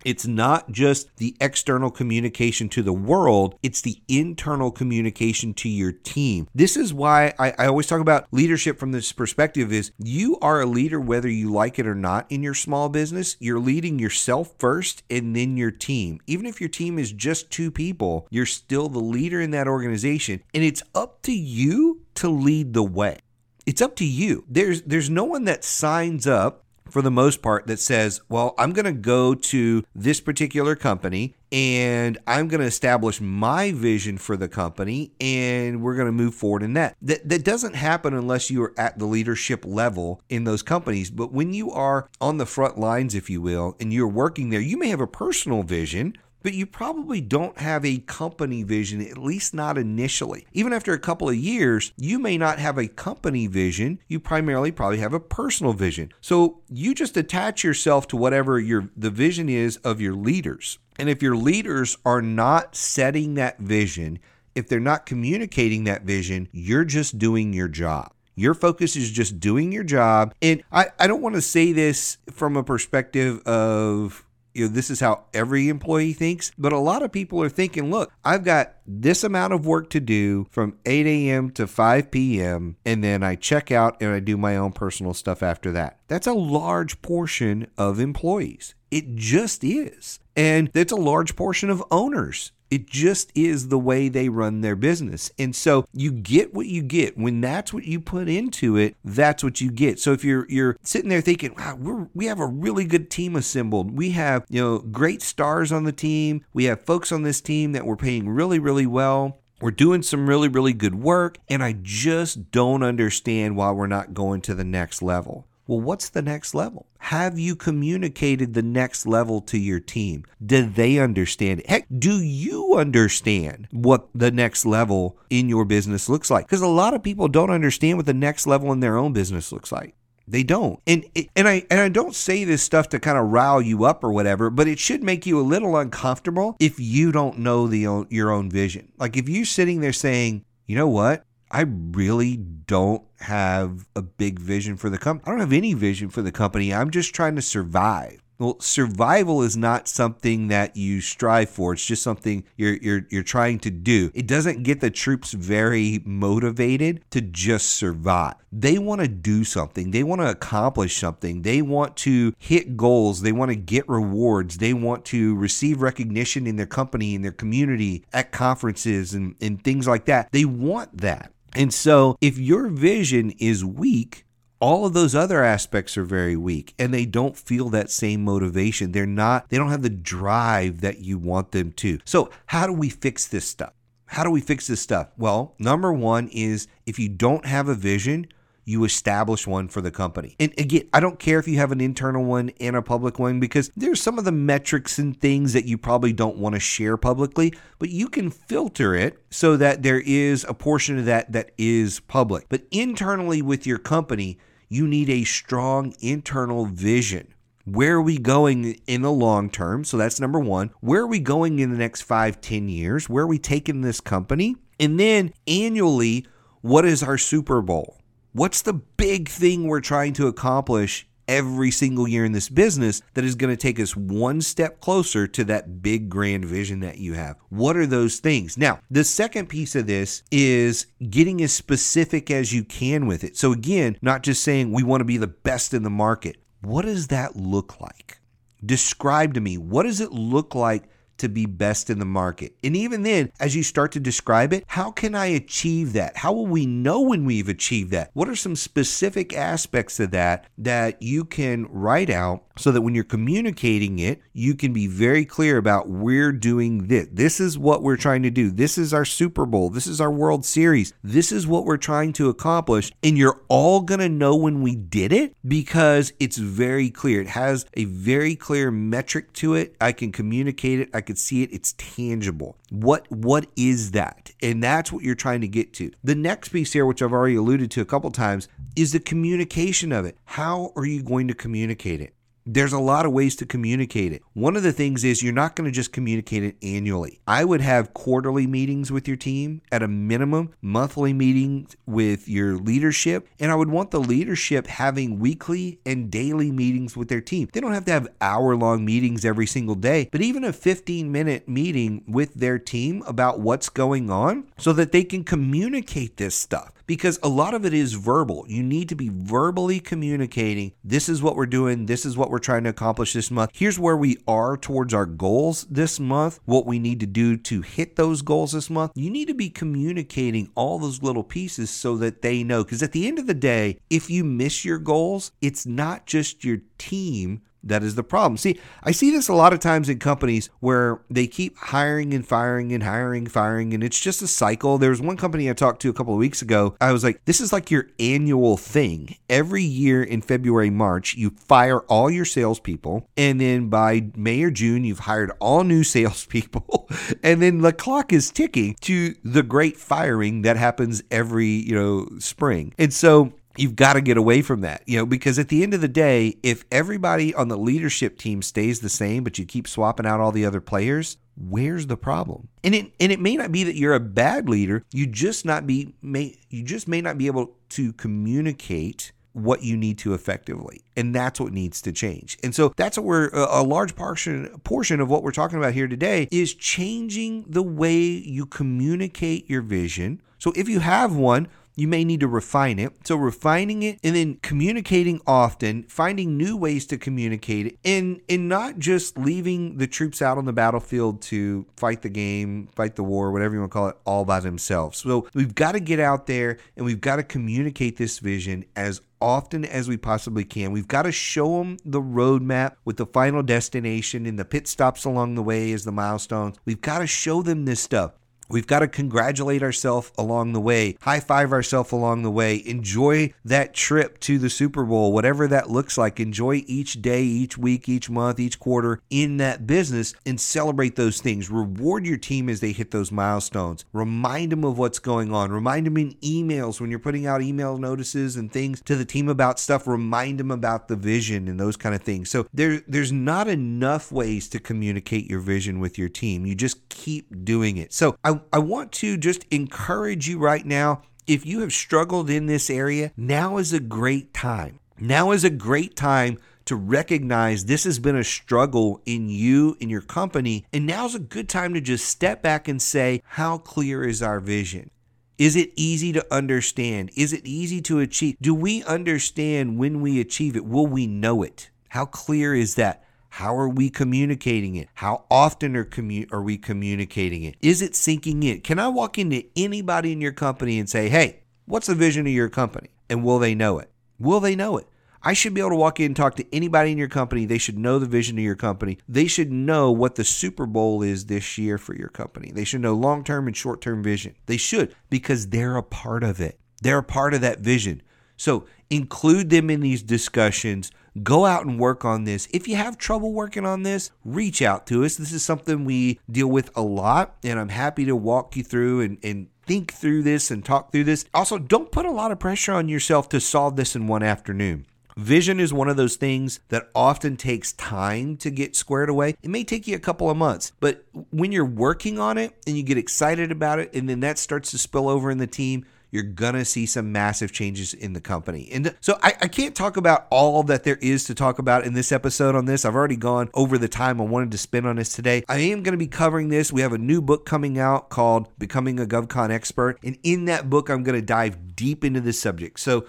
It's 0.04 0.26
not 0.26 0.70
just 0.70 1.14
the 1.16 1.36
external 1.40 1.90
communication 1.90 2.68
to 2.70 2.82
the 2.82 2.92
world, 2.92 3.56
it's 3.62 3.80
the 3.80 4.02
internal 4.08 4.70
communication 4.70 5.54
to 5.54 5.68
your 5.68 5.92
team. 5.92 6.48
This 6.54 6.76
is 6.76 6.92
why 6.92 7.34
I, 7.38 7.54
I, 7.58 7.66
always 7.66 7.86
talk 7.86 8.00
about 8.00 8.26
leadership 8.30 8.78
from 8.78 8.92
this 8.92 9.12
perspective 9.12 9.72
is 9.72 9.92
you 9.98 10.38
are 10.40 10.60
a 10.60 10.66
leader 10.66 11.00
whether 11.00 11.28
you 11.28 11.50
like 11.50 11.78
it 11.78 11.86
or 11.86 11.94
not 11.94 12.26
in 12.30 12.42
your 12.42 12.54
small 12.54 12.88
business. 12.88 13.36
You're 13.40 13.60
leading 13.60 13.98
yourself 13.98 14.54
first 14.58 15.02
and 15.10 15.34
then 15.34 15.56
your 15.56 15.70
team. 15.70 16.20
Even 16.26 16.46
if 16.46 16.60
your 16.60 16.68
team 16.68 16.98
is 16.98 17.12
just 17.12 17.50
two 17.50 17.70
people, 17.70 18.26
you're 18.30 18.46
still 18.46 18.88
the 18.88 18.98
leader 18.98 19.40
in 19.40 19.50
that 19.52 19.68
organization 19.68 20.42
and 20.54 20.62
it's 20.62 20.82
up 20.94 21.22
to 21.22 21.32
you 21.32 22.02
to 22.14 22.28
lead 22.28 22.74
the 22.74 22.82
way. 22.82 23.18
It's 23.66 23.80
up 23.80 23.96
to 23.96 24.04
you. 24.04 24.44
There's 24.48 24.82
there's 24.82 25.10
no 25.10 25.24
one 25.24 25.44
that 25.44 25.64
signs 25.64 26.26
up 26.26 26.64
for 26.92 27.00
the 27.00 27.10
most 27.10 27.40
part 27.40 27.66
that 27.68 27.80
says, 27.80 28.20
well, 28.28 28.54
I'm 28.58 28.74
going 28.74 28.84
to 28.84 28.92
go 28.92 29.34
to 29.34 29.82
this 29.94 30.20
particular 30.20 30.76
company 30.76 31.34
and 31.50 32.18
I'm 32.26 32.48
going 32.48 32.60
to 32.60 32.66
establish 32.66 33.18
my 33.18 33.72
vision 33.72 34.18
for 34.18 34.36
the 34.36 34.48
company 34.48 35.12
and 35.18 35.80
we're 35.80 35.94
going 35.94 36.06
to 36.06 36.12
move 36.12 36.34
forward 36.34 36.62
in 36.62 36.74
that. 36.74 36.96
That 37.00 37.26
that 37.30 37.44
doesn't 37.44 37.74
happen 37.74 38.12
unless 38.12 38.50
you 38.50 38.62
are 38.62 38.74
at 38.76 38.98
the 38.98 39.06
leadership 39.06 39.64
level 39.64 40.20
in 40.28 40.44
those 40.44 40.62
companies, 40.62 41.10
but 41.10 41.32
when 41.32 41.54
you 41.54 41.70
are 41.70 42.10
on 42.20 42.36
the 42.36 42.46
front 42.46 42.78
lines 42.78 43.14
if 43.14 43.30
you 43.30 43.40
will 43.40 43.74
and 43.80 43.90
you're 43.90 44.06
working 44.06 44.50
there, 44.50 44.60
you 44.60 44.76
may 44.76 44.88
have 44.88 45.00
a 45.00 45.06
personal 45.06 45.62
vision 45.62 46.14
but 46.42 46.54
you 46.54 46.66
probably 46.66 47.20
don't 47.20 47.58
have 47.58 47.84
a 47.84 47.98
company 47.98 48.62
vision, 48.62 49.00
at 49.00 49.18
least 49.18 49.54
not 49.54 49.78
initially. 49.78 50.46
Even 50.52 50.72
after 50.72 50.92
a 50.92 50.98
couple 50.98 51.28
of 51.28 51.36
years, 51.36 51.92
you 51.96 52.18
may 52.18 52.36
not 52.36 52.58
have 52.58 52.78
a 52.78 52.88
company 52.88 53.46
vision. 53.46 53.98
You 54.08 54.20
primarily 54.20 54.72
probably 54.72 54.98
have 54.98 55.14
a 55.14 55.20
personal 55.20 55.72
vision. 55.72 56.12
So 56.20 56.60
you 56.68 56.94
just 56.94 57.16
attach 57.16 57.64
yourself 57.64 58.08
to 58.08 58.16
whatever 58.16 58.58
your 58.58 58.90
the 58.96 59.10
vision 59.10 59.48
is 59.48 59.76
of 59.78 60.00
your 60.00 60.14
leaders. 60.14 60.78
And 60.98 61.08
if 61.08 61.22
your 61.22 61.36
leaders 61.36 61.96
are 62.04 62.22
not 62.22 62.76
setting 62.76 63.34
that 63.34 63.58
vision, 63.58 64.18
if 64.54 64.68
they're 64.68 64.80
not 64.80 65.06
communicating 65.06 65.84
that 65.84 66.02
vision, 66.02 66.48
you're 66.52 66.84
just 66.84 67.18
doing 67.18 67.52
your 67.52 67.68
job. 67.68 68.12
Your 68.34 68.54
focus 68.54 68.96
is 68.96 69.10
just 69.10 69.40
doing 69.40 69.72
your 69.72 69.84
job. 69.84 70.34
And 70.40 70.62
I, 70.72 70.86
I 70.98 71.06
don't 71.06 71.22
want 71.22 71.34
to 71.34 71.42
say 71.42 71.72
this 71.72 72.18
from 72.30 72.56
a 72.56 72.64
perspective 72.64 73.40
of 73.46 74.24
you 74.54 74.66
know, 74.66 74.72
this 74.72 74.90
is 74.90 75.00
how 75.00 75.24
every 75.32 75.68
employee 75.68 76.12
thinks. 76.12 76.52
But 76.58 76.72
a 76.72 76.78
lot 76.78 77.02
of 77.02 77.12
people 77.12 77.42
are 77.42 77.48
thinking, 77.48 77.90
look, 77.90 78.12
I've 78.24 78.44
got 78.44 78.74
this 78.86 79.24
amount 79.24 79.52
of 79.52 79.66
work 79.66 79.90
to 79.90 80.00
do 80.00 80.46
from 80.50 80.78
8 80.84 81.06
a.m. 81.06 81.50
to 81.52 81.66
5 81.66 82.10
p.m., 82.10 82.76
and 82.84 83.02
then 83.02 83.22
I 83.22 83.36
check 83.36 83.70
out 83.70 84.00
and 84.00 84.12
I 84.12 84.20
do 84.20 84.36
my 84.36 84.56
own 84.56 84.72
personal 84.72 85.14
stuff 85.14 85.42
after 85.42 85.72
that. 85.72 85.98
That's 86.08 86.26
a 86.26 86.32
large 86.32 87.02
portion 87.02 87.68
of 87.78 88.00
employees. 88.00 88.74
It 88.90 89.14
just 89.16 89.64
is. 89.64 90.20
And 90.36 90.70
that's 90.72 90.92
a 90.92 90.96
large 90.96 91.36
portion 91.36 91.70
of 91.70 91.84
owners. 91.90 92.52
It 92.70 92.86
just 92.86 93.30
is 93.34 93.68
the 93.68 93.78
way 93.78 94.08
they 94.08 94.30
run 94.30 94.62
their 94.62 94.76
business. 94.76 95.30
And 95.38 95.54
so 95.54 95.84
you 95.92 96.10
get 96.10 96.54
what 96.54 96.66
you 96.66 96.82
get. 96.82 97.18
When 97.18 97.42
that's 97.42 97.70
what 97.70 97.84
you 97.84 98.00
put 98.00 98.30
into 98.30 98.78
it, 98.78 98.96
that's 99.04 99.44
what 99.44 99.60
you 99.60 99.70
get. 99.70 100.00
So 100.00 100.14
if 100.14 100.24
you're 100.24 100.46
you're 100.48 100.78
sitting 100.82 101.10
there 101.10 101.20
thinking, 101.20 101.54
wow, 101.54 101.76
we're, 101.78 102.08
we 102.14 102.26
have 102.26 102.40
a 102.40 102.46
really 102.46 102.86
good 102.86 103.10
team 103.10 103.36
assembled. 103.36 103.94
We 103.94 104.12
have, 104.12 104.46
you 104.48 104.62
know, 104.62 104.78
great 104.78 105.20
stars 105.20 105.70
on 105.70 105.84
the 105.84 105.92
team. 105.92 106.46
We 106.54 106.64
have 106.64 106.86
folks 106.86 107.12
on 107.12 107.24
this 107.24 107.42
team 107.42 107.72
that 107.72 107.84
we're 107.84 107.94
paying 107.94 108.30
really, 108.30 108.58
really 108.58 108.86
well. 108.86 109.38
We're 109.60 109.70
doing 109.70 110.02
some 110.02 110.26
really, 110.26 110.48
really 110.48 110.72
good 110.72 110.96
work, 110.96 111.38
and 111.48 111.62
I 111.62 111.76
just 111.82 112.50
don't 112.50 112.82
understand 112.82 113.54
why 113.54 113.70
we're 113.70 113.86
not 113.86 114.12
going 114.12 114.40
to 114.40 114.54
the 114.54 114.64
next 114.64 115.02
level. 115.02 115.46
Well, 115.66 115.80
what's 115.80 116.08
the 116.08 116.22
next 116.22 116.54
level? 116.54 116.86
Have 116.98 117.38
you 117.38 117.54
communicated 117.54 118.54
the 118.54 118.62
next 118.62 119.06
level 119.06 119.40
to 119.42 119.58
your 119.58 119.80
team? 119.80 120.24
Do 120.44 120.66
they 120.66 120.98
understand 120.98 121.60
it? 121.60 121.70
Heck, 121.70 121.86
do 121.96 122.20
you 122.20 122.74
understand 122.74 123.68
what 123.70 124.08
the 124.14 124.30
next 124.30 124.66
level 124.66 125.18
in 125.30 125.48
your 125.48 125.64
business 125.64 126.08
looks 126.08 126.30
like? 126.30 126.46
Because 126.46 126.62
a 126.62 126.66
lot 126.66 126.94
of 126.94 127.02
people 127.02 127.28
don't 127.28 127.50
understand 127.50 127.96
what 127.96 128.06
the 128.06 128.14
next 128.14 128.46
level 128.46 128.72
in 128.72 128.80
their 128.80 128.96
own 128.96 129.12
business 129.12 129.52
looks 129.52 129.70
like. 129.70 129.94
They 130.26 130.42
don't. 130.42 130.80
And 130.86 131.04
and 131.36 131.48
I 131.48 131.66
and 131.70 131.80
I 131.80 131.88
don't 131.88 132.14
say 132.14 132.44
this 132.44 132.62
stuff 132.62 132.88
to 132.90 133.00
kind 133.00 133.18
of 133.18 133.30
rile 133.30 133.60
you 133.60 133.84
up 133.84 134.04
or 134.04 134.12
whatever, 134.12 134.50
but 134.50 134.68
it 134.68 134.78
should 134.78 135.02
make 135.02 135.26
you 135.26 135.40
a 135.40 135.42
little 135.42 135.76
uncomfortable 135.76 136.56
if 136.60 136.78
you 136.78 137.12
don't 137.12 137.38
know 137.38 137.66
the 137.66 138.06
your 138.08 138.30
own 138.30 138.50
vision. 138.50 138.92
Like 138.98 139.16
if 139.16 139.28
you're 139.28 139.44
sitting 139.44 139.80
there 139.80 139.92
saying, 139.92 140.44
"You 140.66 140.76
know 140.76 140.88
what? 140.88 141.24
I 141.52 141.66
really 141.66 142.38
don't 142.38 143.04
have 143.20 143.86
a 143.94 144.02
big 144.02 144.38
vision 144.38 144.76
for 144.76 144.88
the 144.88 144.98
company. 144.98 145.26
I 145.26 145.30
don't 145.30 145.40
have 145.40 145.52
any 145.52 145.74
vision 145.74 146.08
for 146.08 146.22
the 146.22 146.32
company. 146.32 146.72
I'm 146.72 146.90
just 146.90 147.14
trying 147.14 147.36
to 147.36 147.42
survive. 147.42 148.22
Well, 148.38 148.58
survival 148.58 149.42
is 149.42 149.56
not 149.56 149.86
something 149.86 150.48
that 150.48 150.76
you 150.76 151.00
strive 151.00 151.50
for. 151.50 151.74
It's 151.74 151.86
just 151.86 152.02
something 152.02 152.42
you're 152.56 152.74
you're 152.74 153.02
you're 153.08 153.22
trying 153.22 153.60
to 153.60 153.70
do. 153.70 154.10
It 154.14 154.26
doesn't 154.26 154.64
get 154.64 154.80
the 154.80 154.90
troops 154.90 155.32
very 155.32 156.00
motivated 156.04 157.04
to 157.10 157.20
just 157.20 157.68
survive. 157.76 158.34
They 158.50 158.78
want 158.78 159.00
to 159.00 159.06
do 159.06 159.44
something. 159.44 159.92
They 159.92 160.02
want 160.02 160.22
to 160.22 160.30
accomplish 160.30 160.96
something. 160.96 161.42
They 161.42 161.62
want 161.62 161.96
to 161.98 162.34
hit 162.36 162.76
goals. 162.76 163.22
They 163.22 163.30
want 163.30 163.50
to 163.50 163.56
get 163.56 163.88
rewards. 163.88 164.58
They 164.58 164.74
want 164.74 165.04
to 165.06 165.36
receive 165.36 165.80
recognition 165.80 166.46
in 166.48 166.56
their 166.56 166.66
company, 166.66 167.14
in 167.14 167.22
their 167.22 167.30
community, 167.30 168.04
at 168.12 168.32
conferences 168.32 169.14
and, 169.14 169.36
and 169.40 169.62
things 169.62 169.86
like 169.86 170.06
that. 170.06 170.32
They 170.32 170.46
want 170.46 170.98
that. 170.98 171.32
And 171.54 171.72
so 171.72 172.16
if 172.20 172.38
your 172.38 172.68
vision 172.68 173.32
is 173.38 173.64
weak, 173.64 174.24
all 174.60 174.86
of 174.86 174.92
those 174.92 175.14
other 175.14 175.42
aspects 175.42 175.96
are 175.98 176.04
very 176.04 176.36
weak 176.36 176.72
and 176.78 176.94
they 176.94 177.04
don't 177.04 177.36
feel 177.36 177.68
that 177.70 177.90
same 177.90 178.24
motivation. 178.24 178.92
They're 178.92 179.06
not, 179.06 179.48
they 179.48 179.58
don't 179.58 179.70
have 179.70 179.82
the 179.82 179.90
drive 179.90 180.82
that 180.82 181.00
you 181.00 181.18
want 181.18 181.50
them 181.50 181.72
to. 181.72 181.98
So, 182.04 182.30
how 182.46 182.68
do 182.68 182.72
we 182.72 182.88
fix 182.88 183.26
this 183.26 183.46
stuff? 183.46 183.72
How 184.06 184.22
do 184.22 184.30
we 184.30 184.40
fix 184.40 184.68
this 184.68 184.80
stuff? 184.80 185.08
Well, 185.18 185.54
number 185.58 185.92
one 185.92 186.28
is 186.28 186.68
if 186.86 186.98
you 186.98 187.08
don't 187.08 187.46
have 187.46 187.66
a 187.68 187.74
vision, 187.74 188.28
you 188.64 188.84
establish 188.84 189.46
one 189.46 189.68
for 189.68 189.80
the 189.80 189.90
company. 189.90 190.36
And 190.38 190.52
again, 190.56 190.88
I 190.92 191.00
don't 191.00 191.18
care 191.18 191.38
if 191.38 191.48
you 191.48 191.58
have 191.58 191.72
an 191.72 191.80
internal 191.80 192.24
one 192.24 192.50
and 192.60 192.76
a 192.76 192.82
public 192.82 193.18
one 193.18 193.40
because 193.40 193.70
there's 193.76 194.00
some 194.00 194.18
of 194.18 194.24
the 194.24 194.32
metrics 194.32 194.98
and 194.98 195.18
things 195.18 195.52
that 195.52 195.64
you 195.64 195.76
probably 195.76 196.12
don't 196.12 196.36
want 196.36 196.54
to 196.54 196.60
share 196.60 196.96
publicly, 196.96 197.52
but 197.78 197.88
you 197.88 198.08
can 198.08 198.30
filter 198.30 198.94
it 198.94 199.18
so 199.30 199.56
that 199.56 199.82
there 199.82 200.00
is 200.00 200.44
a 200.48 200.54
portion 200.54 200.98
of 200.98 201.06
that 201.06 201.32
that 201.32 201.50
is 201.58 202.00
public. 202.00 202.46
But 202.48 202.62
internally 202.70 203.42
with 203.42 203.66
your 203.66 203.78
company, 203.78 204.38
you 204.68 204.86
need 204.86 205.10
a 205.10 205.24
strong 205.24 205.94
internal 206.00 206.66
vision. 206.66 207.34
Where 207.64 207.96
are 207.96 208.02
we 208.02 208.18
going 208.18 208.80
in 208.86 209.02
the 209.02 209.12
long 209.12 209.50
term? 209.50 209.84
So 209.84 209.96
that's 209.96 210.18
number 210.18 210.40
one. 210.40 210.70
Where 210.80 211.02
are 211.02 211.06
we 211.06 211.20
going 211.20 211.58
in 211.58 211.70
the 211.70 211.78
next 211.78 212.02
five, 212.02 212.40
ten 212.40 212.68
years? 212.68 213.08
Where 213.08 213.24
are 213.24 213.28
we 213.28 213.38
taking 213.38 213.82
this 213.82 214.00
company? 214.00 214.56
And 214.80 214.98
then 214.98 215.32
annually, 215.46 216.26
what 216.60 216.84
is 216.84 217.02
our 217.02 217.18
Super 217.18 217.62
Bowl? 217.62 217.98
What's 218.34 218.62
the 218.62 218.72
big 218.72 219.28
thing 219.28 219.66
we're 219.66 219.82
trying 219.82 220.14
to 220.14 220.26
accomplish 220.26 221.06
every 221.28 221.70
single 221.70 222.08
year 222.08 222.24
in 222.24 222.32
this 222.32 222.48
business 222.48 223.02
that 223.12 223.24
is 223.24 223.34
going 223.34 223.54
to 223.54 223.60
take 223.60 223.78
us 223.78 223.94
one 223.94 224.40
step 224.40 224.80
closer 224.80 225.26
to 225.26 225.44
that 225.44 225.82
big 225.82 226.08
grand 226.08 226.46
vision 226.46 226.80
that 226.80 226.96
you 226.96 227.12
have? 227.12 227.36
What 227.50 227.76
are 227.76 227.84
those 227.84 228.20
things? 228.20 228.56
Now, 228.56 228.80
the 228.90 229.04
second 229.04 229.50
piece 229.50 229.76
of 229.76 229.86
this 229.86 230.22
is 230.30 230.86
getting 231.10 231.42
as 231.42 231.52
specific 231.52 232.30
as 232.30 232.54
you 232.54 232.64
can 232.64 233.06
with 233.06 233.22
it. 233.22 233.36
So, 233.36 233.52
again, 233.52 233.98
not 234.00 234.22
just 234.22 234.42
saying 234.42 234.72
we 234.72 234.82
want 234.82 235.02
to 235.02 235.06
be 235.06 235.18
the 235.18 235.26
best 235.26 235.74
in 235.74 235.82
the 235.82 235.90
market. 235.90 236.36
What 236.62 236.86
does 236.86 237.08
that 237.08 237.36
look 237.36 237.82
like? 237.82 238.18
Describe 238.64 239.34
to 239.34 239.42
me 239.42 239.58
what 239.58 239.82
does 239.82 240.00
it 240.00 240.12
look 240.12 240.54
like 240.54 240.84
to 241.22 241.28
be 241.28 241.46
best 241.46 241.88
in 241.88 241.98
the 241.98 242.04
market. 242.04 242.54
And 242.62 242.76
even 242.76 243.02
then, 243.02 243.32
as 243.40 243.56
you 243.56 243.62
start 243.62 243.92
to 243.92 244.00
describe 244.00 244.52
it, 244.52 244.64
how 244.66 244.90
can 244.90 245.14
I 245.14 245.26
achieve 245.26 245.92
that? 245.94 246.18
How 246.18 246.32
will 246.32 246.46
we 246.46 246.66
know 246.66 247.00
when 247.00 247.24
we've 247.24 247.48
achieved 247.48 247.92
that? 247.92 248.10
What 248.12 248.28
are 248.28 248.36
some 248.36 248.56
specific 248.56 249.32
aspects 249.32 250.00
of 250.00 250.10
that 250.10 250.46
that 250.58 251.00
you 251.00 251.24
can 251.24 251.66
write 251.70 252.10
out 252.10 252.44
so 252.56 252.70
that 252.72 252.82
when 252.82 252.94
you're 252.94 253.04
communicating 253.04 253.98
it, 253.98 254.20
you 254.32 254.54
can 254.54 254.72
be 254.72 254.86
very 254.86 255.24
clear 255.24 255.56
about 255.56 255.88
we're 255.88 256.32
doing 256.32 256.88
this. 256.88 257.08
This 257.12 257.40
is 257.40 257.58
what 257.58 257.82
we're 257.82 257.96
trying 257.96 258.22
to 258.22 258.30
do. 258.30 258.50
This 258.50 258.78
is 258.78 258.92
our 258.92 259.04
Super 259.04 259.46
Bowl. 259.46 259.70
This 259.70 259.86
is 259.86 260.00
our 260.00 260.10
World 260.10 260.44
Series. 260.44 260.92
This 261.02 261.32
is 261.32 261.46
what 261.46 261.64
we're 261.64 261.76
trying 261.76 262.12
to 262.14 262.28
accomplish. 262.28 262.92
And 263.02 263.16
you're 263.16 263.42
all 263.48 263.80
going 263.80 264.00
to 264.00 264.08
know 264.08 264.36
when 264.36 264.62
we 264.62 264.74
did 264.74 265.12
it 265.12 265.36
because 265.46 266.12
it's 266.20 266.36
very 266.36 266.90
clear. 266.90 267.20
It 267.20 267.28
has 267.28 267.66
a 267.74 267.84
very 267.84 268.36
clear 268.36 268.70
metric 268.70 269.32
to 269.34 269.54
it. 269.54 269.76
I 269.80 269.92
can 269.92 270.12
communicate 270.12 270.80
it. 270.80 270.90
I 270.94 271.00
can 271.00 271.16
see 271.16 271.42
it. 271.42 271.52
It's 271.52 271.74
tangible. 271.74 272.56
What 272.70 273.10
what 273.10 273.46
is 273.56 273.92
that? 273.92 274.30
And 274.42 274.62
that's 274.62 274.90
what 274.90 275.04
you're 275.04 275.14
trying 275.14 275.42
to 275.42 275.48
get 275.48 275.72
to. 275.74 275.90
The 276.02 276.14
next 276.14 276.48
piece 276.48 276.72
here, 276.72 276.86
which 276.86 277.02
I've 277.02 277.12
already 277.12 277.36
alluded 277.36 277.70
to 277.72 277.80
a 277.80 277.84
couple 277.84 278.10
times, 278.10 278.48
is 278.76 278.92
the 278.92 279.00
communication 279.00 279.92
of 279.92 280.04
it. 280.04 280.16
How 280.24 280.72
are 280.76 280.86
you 280.86 281.02
going 281.02 281.28
to 281.28 281.34
communicate 281.34 282.00
it? 282.00 282.14
There's 282.44 282.72
a 282.72 282.78
lot 282.80 283.06
of 283.06 283.12
ways 283.12 283.36
to 283.36 283.46
communicate 283.46 284.12
it. 284.12 284.22
One 284.32 284.56
of 284.56 284.64
the 284.64 284.72
things 284.72 285.04
is 285.04 285.22
you're 285.22 285.32
not 285.32 285.54
going 285.54 285.70
to 285.70 285.74
just 285.74 285.92
communicate 285.92 286.42
it 286.42 286.56
annually. 286.60 287.20
I 287.26 287.44
would 287.44 287.60
have 287.60 287.94
quarterly 287.94 288.48
meetings 288.48 288.90
with 288.90 289.06
your 289.06 289.16
team 289.16 289.62
at 289.70 289.82
a 289.82 289.88
minimum, 289.88 290.52
monthly 290.60 291.12
meetings 291.12 291.76
with 291.86 292.28
your 292.28 292.56
leadership, 292.56 293.28
and 293.38 293.52
I 293.52 293.54
would 293.54 293.70
want 293.70 293.92
the 293.92 294.00
leadership 294.00 294.66
having 294.66 295.20
weekly 295.20 295.78
and 295.86 296.10
daily 296.10 296.50
meetings 296.50 296.96
with 296.96 297.08
their 297.08 297.20
team. 297.20 297.48
They 297.52 297.60
don't 297.60 297.74
have 297.74 297.84
to 297.84 297.92
have 297.92 298.08
hour 298.20 298.56
long 298.56 298.84
meetings 298.84 299.24
every 299.24 299.46
single 299.46 299.76
day, 299.76 300.08
but 300.10 300.20
even 300.20 300.42
a 300.42 300.52
15 300.52 301.12
minute 301.12 301.48
meeting 301.48 302.02
with 302.08 302.34
their 302.34 302.58
team 302.58 303.04
about 303.06 303.38
what's 303.38 303.68
going 303.68 304.10
on 304.10 304.48
so 304.58 304.72
that 304.72 304.90
they 304.90 305.04
can 305.04 305.22
communicate 305.22 306.16
this 306.16 306.34
stuff 306.34 306.72
because 306.92 307.18
a 307.22 307.28
lot 307.28 307.54
of 307.54 307.64
it 307.64 307.72
is 307.72 307.94
verbal. 307.94 308.44
You 308.48 308.62
need 308.62 308.90
to 308.90 308.94
be 308.94 309.08
verbally 309.10 309.80
communicating 309.80 310.72
this 310.84 311.08
is 311.08 311.22
what 311.22 311.36
we're 311.36 311.46
doing, 311.46 311.86
this 311.86 312.04
is 312.04 312.18
what 312.18 312.28
we're 312.28 312.38
trying 312.38 312.64
to 312.64 312.68
accomplish 312.68 313.14
this 313.14 313.30
month. 313.30 313.50
Here's 313.54 313.78
where 313.78 313.96
we 313.96 314.18
are 314.28 314.58
towards 314.58 314.92
our 314.92 315.06
goals 315.06 315.66
this 315.70 315.98
month, 315.98 316.38
what 316.44 316.66
we 316.66 316.78
need 316.78 317.00
to 317.00 317.06
do 317.06 317.38
to 317.38 317.62
hit 317.62 317.96
those 317.96 318.20
goals 318.20 318.52
this 318.52 318.68
month. 318.68 318.92
You 318.94 319.08
need 319.08 319.28
to 319.28 319.34
be 319.34 319.48
communicating 319.48 320.50
all 320.54 320.78
those 320.78 321.02
little 321.02 321.24
pieces 321.24 321.70
so 321.70 321.96
that 321.96 322.20
they 322.20 322.44
know. 322.44 322.62
Because 322.62 322.82
at 322.82 322.92
the 322.92 323.08
end 323.08 323.18
of 323.18 323.26
the 323.26 323.32
day, 323.32 323.78
if 323.88 324.10
you 324.10 324.22
miss 324.22 324.62
your 324.62 324.78
goals, 324.78 325.32
it's 325.40 325.64
not 325.64 326.04
just 326.04 326.44
your 326.44 326.58
team 326.76 327.40
that 327.64 327.82
is 327.82 327.94
the 327.94 328.02
problem. 328.02 328.36
See, 328.36 328.58
I 328.82 328.90
see 328.90 329.10
this 329.10 329.28
a 329.28 329.34
lot 329.34 329.52
of 329.52 329.60
times 329.60 329.88
in 329.88 329.98
companies 329.98 330.50
where 330.60 331.00
they 331.08 331.26
keep 331.26 331.56
hiring 331.56 332.12
and 332.12 332.26
firing 332.26 332.72
and 332.72 332.82
hiring, 332.82 333.26
firing, 333.26 333.72
and 333.74 333.84
it's 333.84 334.00
just 334.00 334.22
a 334.22 334.26
cycle. 334.26 334.78
There 334.78 334.90
was 334.90 335.00
one 335.00 335.16
company 335.16 335.48
I 335.48 335.52
talked 335.52 335.82
to 335.82 335.90
a 335.90 335.92
couple 335.92 336.12
of 336.12 336.18
weeks 336.18 336.42
ago. 336.42 336.76
I 336.80 336.92
was 336.92 337.04
like, 337.04 337.24
this 337.24 337.40
is 337.40 337.52
like 337.52 337.70
your 337.70 337.88
annual 337.98 338.56
thing. 338.56 339.16
Every 339.28 339.62
year 339.62 340.02
in 340.02 340.22
February, 340.22 340.70
March, 340.70 341.14
you 341.14 341.30
fire 341.30 341.80
all 341.80 342.10
your 342.10 342.24
salespeople, 342.24 343.08
and 343.16 343.40
then 343.40 343.68
by 343.68 344.10
May 344.16 344.42
or 344.42 344.50
June, 344.50 344.84
you've 344.84 345.00
hired 345.00 345.32
all 345.40 345.64
new 345.64 345.84
salespeople, 345.92 346.88
and 347.22 347.40
then 347.40 347.58
the 347.58 347.72
clock 347.72 348.12
is 348.12 348.30
ticking 348.30 348.76
to 348.80 349.14
the 349.24 349.42
great 349.42 349.76
firing 349.76 350.42
that 350.42 350.56
happens 350.56 351.02
every 351.10 351.46
you 351.46 351.74
know 351.74 352.08
spring. 352.18 352.74
And 352.78 352.92
so 352.92 353.32
You've 353.56 353.76
got 353.76 353.94
to 353.94 354.00
get 354.00 354.16
away 354.16 354.42
from 354.42 354.62
that, 354.62 354.82
you 354.86 354.98
know, 354.98 355.06
because 355.06 355.38
at 355.38 355.48
the 355.48 355.62
end 355.62 355.74
of 355.74 355.80
the 355.80 355.88
day, 355.88 356.36
if 356.42 356.64
everybody 356.70 357.34
on 357.34 357.48
the 357.48 357.58
leadership 357.58 358.18
team 358.18 358.42
stays 358.42 358.80
the 358.80 358.88
same, 358.88 359.24
but 359.24 359.38
you 359.38 359.44
keep 359.44 359.68
swapping 359.68 360.06
out 360.06 360.20
all 360.20 360.32
the 360.32 360.46
other 360.46 360.60
players, 360.60 361.18
where's 361.36 361.86
the 361.86 361.96
problem? 361.96 362.48
And 362.64 362.74
it 362.74 362.92
and 363.00 363.12
it 363.12 363.20
may 363.20 363.36
not 363.36 363.52
be 363.52 363.64
that 363.64 363.76
you're 363.76 363.94
a 363.94 364.00
bad 364.00 364.48
leader. 364.48 364.84
You 364.92 365.06
just 365.06 365.44
not 365.44 365.66
be 365.66 365.94
may 366.02 366.38
you 366.48 366.62
just 366.62 366.88
may 366.88 367.00
not 367.00 367.18
be 367.18 367.26
able 367.26 367.56
to 367.70 367.92
communicate 367.92 369.12
what 369.32 369.62
you 369.62 369.76
need 369.76 369.96
to 369.98 370.12
effectively 370.12 370.82
and 370.96 371.14
that's 371.14 371.40
what 371.40 371.52
needs 371.52 371.80
to 371.80 371.90
change 371.90 372.36
and 372.42 372.54
so 372.54 372.72
that's 372.76 372.98
what 372.98 373.06
we're 373.06 373.28
a 373.28 373.62
large 373.62 373.96
portion 373.96 374.46
portion 374.62 375.00
of 375.00 375.08
what 375.08 375.22
we're 375.22 375.32
talking 375.32 375.56
about 375.56 375.72
here 375.72 375.88
today 375.88 376.28
is 376.30 376.54
changing 376.54 377.44
the 377.48 377.62
way 377.62 377.96
you 377.96 378.44
communicate 378.44 379.48
your 379.48 379.62
vision 379.62 380.20
so 380.38 380.52
if 380.54 380.68
you 380.68 380.80
have 380.80 381.16
one 381.16 381.48
you 381.74 381.88
may 381.88 382.04
need 382.04 382.20
to 382.20 382.28
refine 382.28 382.78
it. 382.78 382.92
So, 383.04 383.16
refining 383.16 383.82
it 383.82 383.98
and 384.02 384.14
then 384.14 384.38
communicating 384.42 385.20
often, 385.26 385.84
finding 385.84 386.36
new 386.36 386.56
ways 386.56 386.86
to 386.86 386.98
communicate 386.98 387.66
it, 387.66 387.78
and, 387.84 388.20
and 388.28 388.48
not 388.48 388.78
just 388.78 389.18
leaving 389.18 389.78
the 389.78 389.86
troops 389.86 390.20
out 390.22 390.38
on 390.38 390.44
the 390.44 390.52
battlefield 390.52 391.22
to 391.22 391.66
fight 391.76 392.02
the 392.02 392.08
game, 392.08 392.68
fight 392.74 392.96
the 392.96 393.04
war, 393.04 393.32
whatever 393.32 393.54
you 393.54 393.60
want 393.60 393.72
to 393.72 393.74
call 393.74 393.88
it, 393.88 393.96
all 394.04 394.24
by 394.24 394.40
themselves. 394.40 394.98
So, 394.98 395.28
we've 395.34 395.54
got 395.54 395.72
to 395.72 395.80
get 395.80 396.00
out 396.00 396.26
there 396.26 396.58
and 396.76 396.84
we've 396.84 397.00
got 397.00 397.16
to 397.16 397.22
communicate 397.22 397.96
this 397.96 398.18
vision 398.18 398.64
as 398.76 399.00
often 399.22 399.64
as 399.64 399.88
we 399.88 399.96
possibly 399.96 400.44
can. 400.44 400.72
We've 400.72 400.88
got 400.88 401.02
to 401.02 401.12
show 401.12 401.58
them 401.58 401.78
the 401.84 402.02
roadmap 402.02 402.74
with 402.84 402.96
the 402.96 403.06
final 403.06 403.42
destination 403.42 404.26
and 404.26 404.38
the 404.38 404.44
pit 404.44 404.66
stops 404.66 405.04
along 405.04 405.36
the 405.36 405.42
way 405.42 405.72
as 405.72 405.84
the 405.84 405.92
milestones. 405.92 406.56
We've 406.64 406.80
got 406.80 406.98
to 406.98 407.06
show 407.06 407.40
them 407.40 407.64
this 407.64 407.80
stuff. 407.80 408.12
We've 408.52 408.66
got 408.66 408.80
to 408.80 408.88
congratulate 408.88 409.62
ourselves 409.62 410.12
along 410.18 410.52
the 410.52 410.60
way, 410.60 410.98
high 411.00 411.20
five 411.20 411.52
ourselves 411.52 411.90
along 411.90 412.20
the 412.20 412.30
way, 412.30 412.62
enjoy 412.66 413.32
that 413.46 413.72
trip 413.72 414.20
to 414.20 414.38
the 414.38 414.50
Super 414.50 414.84
Bowl, 414.84 415.10
whatever 415.10 415.48
that 415.48 415.70
looks 415.70 415.96
like. 415.96 416.20
Enjoy 416.20 416.62
each 416.66 417.00
day, 417.00 417.22
each 417.22 417.56
week, 417.56 417.88
each 417.88 418.10
month, 418.10 418.38
each 418.38 418.60
quarter 418.60 419.00
in 419.08 419.38
that 419.38 419.66
business 419.66 420.14
and 420.26 420.38
celebrate 420.38 420.96
those 420.96 421.18
things. 421.22 421.48
Reward 421.48 422.04
your 422.04 422.18
team 422.18 422.50
as 422.50 422.60
they 422.60 422.72
hit 422.72 422.90
those 422.90 423.10
milestones. 423.10 423.86
Remind 423.94 424.52
them 424.52 424.64
of 424.64 424.76
what's 424.76 424.98
going 424.98 425.32
on. 425.32 425.50
Remind 425.50 425.86
them 425.86 425.96
in 425.96 426.12
emails 426.16 426.78
when 426.78 426.90
you're 426.90 426.98
putting 426.98 427.26
out 427.26 427.40
email 427.40 427.78
notices 427.78 428.36
and 428.36 428.52
things 428.52 428.82
to 428.82 428.96
the 428.96 429.06
team 429.06 429.30
about 429.30 429.60
stuff. 429.60 429.86
Remind 429.86 430.38
them 430.38 430.50
about 430.50 430.88
the 430.88 430.96
vision 430.96 431.48
and 431.48 431.58
those 431.58 431.78
kind 431.78 431.94
of 431.94 432.02
things. 432.02 432.28
So 432.28 432.46
there, 432.52 432.82
there's 432.86 433.12
not 433.12 433.48
enough 433.48 434.12
ways 434.12 434.46
to 434.50 434.60
communicate 434.60 435.30
your 435.30 435.40
vision 435.40 435.80
with 435.80 435.96
your 435.96 436.10
team. 436.10 436.44
You 436.44 436.54
just 436.54 436.86
keep 436.90 437.44
doing 437.46 437.78
it. 437.78 437.94
So 437.94 438.14
I 438.22 438.41
I 438.52 438.58
want 438.58 438.92
to 438.92 439.16
just 439.16 439.44
encourage 439.50 440.28
you 440.28 440.38
right 440.38 440.64
now. 440.64 441.02
If 441.26 441.46
you 441.46 441.60
have 441.60 441.72
struggled 441.72 442.30
in 442.30 442.46
this 442.46 442.70
area, 442.70 443.12
now 443.16 443.58
is 443.58 443.72
a 443.72 443.80
great 443.80 444.34
time. 444.34 444.80
Now 444.98 445.30
is 445.30 445.44
a 445.44 445.50
great 445.50 445.96
time 445.96 446.38
to 446.64 446.76
recognize 446.76 447.64
this 447.64 447.84
has 447.84 447.98
been 447.98 448.16
a 448.16 448.24
struggle 448.24 449.00
in 449.04 449.28
you, 449.28 449.76
in 449.80 449.88
your 449.88 450.00
company, 450.00 450.64
and 450.72 450.86
now's 450.86 451.14
a 451.14 451.20
good 451.20 451.48
time 451.48 451.74
to 451.74 451.80
just 451.80 452.06
step 452.06 452.42
back 452.42 452.68
and 452.68 452.80
say, 452.80 453.22
How 453.24 453.58
clear 453.58 454.04
is 454.04 454.22
our 454.22 454.40
vision? 454.40 454.90
Is 455.38 455.56
it 455.56 455.72
easy 455.76 456.12
to 456.12 456.34
understand? 456.34 457.10
Is 457.16 457.32
it 457.32 457.46
easy 457.46 457.80
to 457.82 457.98
achieve? 457.98 458.36
Do 458.40 458.54
we 458.54 458.84
understand 458.84 459.78
when 459.78 460.00
we 460.00 460.20
achieve 460.20 460.56
it? 460.56 460.64
Will 460.64 460.86
we 460.86 461.06
know 461.06 461.42
it? 461.42 461.70
How 461.88 462.06
clear 462.06 462.54
is 462.54 462.76
that? 462.76 463.04
How 463.32 463.56
are 463.56 463.68
we 463.68 463.88
communicating 463.88 464.76
it? 464.76 464.90
How 464.92 465.24
often 465.30 465.74
are, 465.74 465.86
commu- 465.86 466.30
are 466.30 466.42
we 466.42 466.58
communicating 466.58 467.44
it? 467.44 467.56
Is 467.62 467.80
it 467.80 467.96
sinking 467.96 468.42
in? 468.42 468.60
Can 468.60 468.78
I 468.78 468.88
walk 468.88 469.16
into 469.16 469.42
anybody 469.56 470.12
in 470.12 470.20
your 470.20 470.32
company 470.32 470.78
and 470.78 470.86
say, 470.86 471.08
hey, 471.08 471.40
what's 471.64 471.86
the 471.86 471.94
vision 471.94 472.26
of 472.26 472.32
your 472.34 472.50
company? 472.50 472.90
And 473.08 473.24
will 473.24 473.38
they 473.38 473.54
know 473.54 473.78
it? 473.78 473.90
Will 474.18 474.40
they 474.40 474.54
know 474.54 474.76
it? 474.76 474.86
I 475.22 475.32
should 475.32 475.54
be 475.54 475.62
able 475.62 475.70
to 475.70 475.76
walk 475.76 475.98
in 475.98 476.06
and 476.06 476.16
talk 476.16 476.36
to 476.36 476.54
anybody 476.54 476.92
in 476.92 476.98
your 476.98 477.08
company. 477.08 477.46
They 477.46 477.56
should 477.56 477.78
know 477.78 477.98
the 477.98 478.04
vision 478.04 478.36
of 478.36 478.44
your 478.44 478.54
company. 478.54 478.98
They 479.08 479.28
should 479.28 479.50
know 479.50 479.90
what 479.90 480.16
the 480.16 480.24
Super 480.24 480.66
Bowl 480.66 481.02
is 481.02 481.24
this 481.24 481.56
year 481.56 481.78
for 481.78 481.96
your 481.96 482.10
company. 482.10 482.52
They 482.52 482.64
should 482.64 482.82
know 482.82 482.92
long 482.92 483.24
term 483.24 483.46
and 483.46 483.56
short 483.56 483.80
term 483.80 484.02
vision. 484.02 484.34
They 484.44 484.58
should 484.58 484.94
because 485.08 485.48
they're 485.48 485.78
a 485.78 485.82
part 485.82 486.22
of 486.22 486.38
it. 486.38 486.60
They're 486.82 486.98
a 486.98 487.02
part 487.02 487.32
of 487.32 487.40
that 487.40 487.60
vision. 487.60 488.02
So 488.42 488.64
include 488.90 489.50
them 489.50 489.70
in 489.70 489.82
these 489.82 490.02
discussions. 490.02 490.90
Go 491.22 491.46
out 491.46 491.64
and 491.64 491.78
work 491.78 492.04
on 492.04 492.24
this. 492.24 492.48
If 492.52 492.66
you 492.66 492.74
have 492.74 492.98
trouble 492.98 493.32
working 493.32 493.64
on 493.64 493.84
this, 493.84 494.10
reach 494.24 494.60
out 494.60 494.84
to 494.88 495.04
us. 495.04 495.14
This 495.14 495.30
is 495.30 495.44
something 495.44 495.84
we 495.84 496.18
deal 496.28 496.48
with 496.48 496.76
a 496.76 496.82
lot, 496.82 497.36
and 497.44 497.56
I'm 497.56 497.68
happy 497.68 498.04
to 498.04 498.16
walk 498.16 498.56
you 498.56 498.64
through 498.64 499.02
and, 499.02 499.18
and 499.22 499.46
think 499.64 499.92
through 499.92 500.24
this 500.24 500.50
and 500.50 500.64
talk 500.64 500.90
through 500.90 501.04
this. 501.04 501.24
Also, 501.32 501.56
don't 501.56 501.92
put 501.92 502.04
a 502.04 502.10
lot 502.10 502.32
of 502.32 502.40
pressure 502.40 502.72
on 502.72 502.88
yourself 502.88 503.28
to 503.28 503.38
solve 503.38 503.76
this 503.76 503.94
in 503.94 504.08
one 504.08 504.24
afternoon. 504.24 504.86
Vision 505.16 505.60
is 505.60 505.72
one 505.72 505.88
of 505.88 505.96
those 505.96 506.16
things 506.16 506.58
that 506.68 506.90
often 506.96 507.36
takes 507.36 507.74
time 507.74 508.36
to 508.38 508.50
get 508.50 508.74
squared 508.74 509.08
away. 509.08 509.36
It 509.40 509.50
may 509.50 509.62
take 509.62 509.86
you 509.86 509.94
a 509.94 510.00
couple 510.00 510.28
of 510.28 510.36
months, 510.36 510.72
but 510.80 511.04
when 511.30 511.52
you're 511.52 511.64
working 511.64 512.18
on 512.18 512.38
it 512.38 512.56
and 512.66 512.76
you 512.76 512.82
get 512.82 512.98
excited 512.98 513.52
about 513.52 513.78
it, 513.78 513.94
and 513.94 514.08
then 514.08 514.18
that 514.20 514.36
starts 514.36 514.72
to 514.72 514.78
spill 514.78 515.08
over 515.08 515.30
in 515.30 515.38
the 515.38 515.46
team, 515.46 515.86
you're 516.12 516.22
going 516.22 516.54
to 516.54 516.64
see 516.64 516.84
some 516.84 517.10
massive 517.10 517.50
changes 517.50 517.94
in 517.94 518.12
the 518.12 518.20
company. 518.20 518.68
And 518.70 518.94
so 519.00 519.18
I, 519.22 519.34
I, 519.40 519.48
can't 519.48 519.74
talk 519.74 519.96
about 519.96 520.26
all 520.30 520.62
that 520.64 520.84
there 520.84 520.98
is 521.00 521.24
to 521.24 521.34
talk 521.34 521.58
about 521.58 521.84
in 521.84 521.94
this 521.94 522.12
episode 522.12 522.54
on 522.54 522.66
this. 522.66 522.84
I've 522.84 522.94
already 522.94 523.16
gone 523.16 523.48
over 523.54 523.78
the 523.78 523.88
time 523.88 524.20
I 524.20 524.24
wanted 524.24 524.52
to 524.52 524.58
spend 524.58 524.86
on 524.86 524.96
this 524.96 525.14
today. 525.14 525.42
I 525.48 525.58
am 525.58 525.82
going 525.82 525.92
to 525.92 525.98
be 525.98 526.06
covering 526.06 526.50
this. 526.50 526.70
We 526.70 526.82
have 526.82 526.92
a 526.92 526.98
new 526.98 527.22
book 527.22 527.46
coming 527.46 527.78
out 527.78 528.10
called 528.10 528.46
Becoming 528.58 529.00
a 529.00 529.06
GovCon 529.06 529.50
Expert. 529.50 529.98
And 530.04 530.18
in 530.22 530.44
that 530.44 530.68
book, 530.68 530.90
I'm 530.90 531.02
going 531.02 531.18
to 531.18 531.24
dive 531.24 531.74
deep 531.74 532.04
into 532.04 532.20
this 532.20 532.38
subject. 532.38 532.78
So 532.78 533.06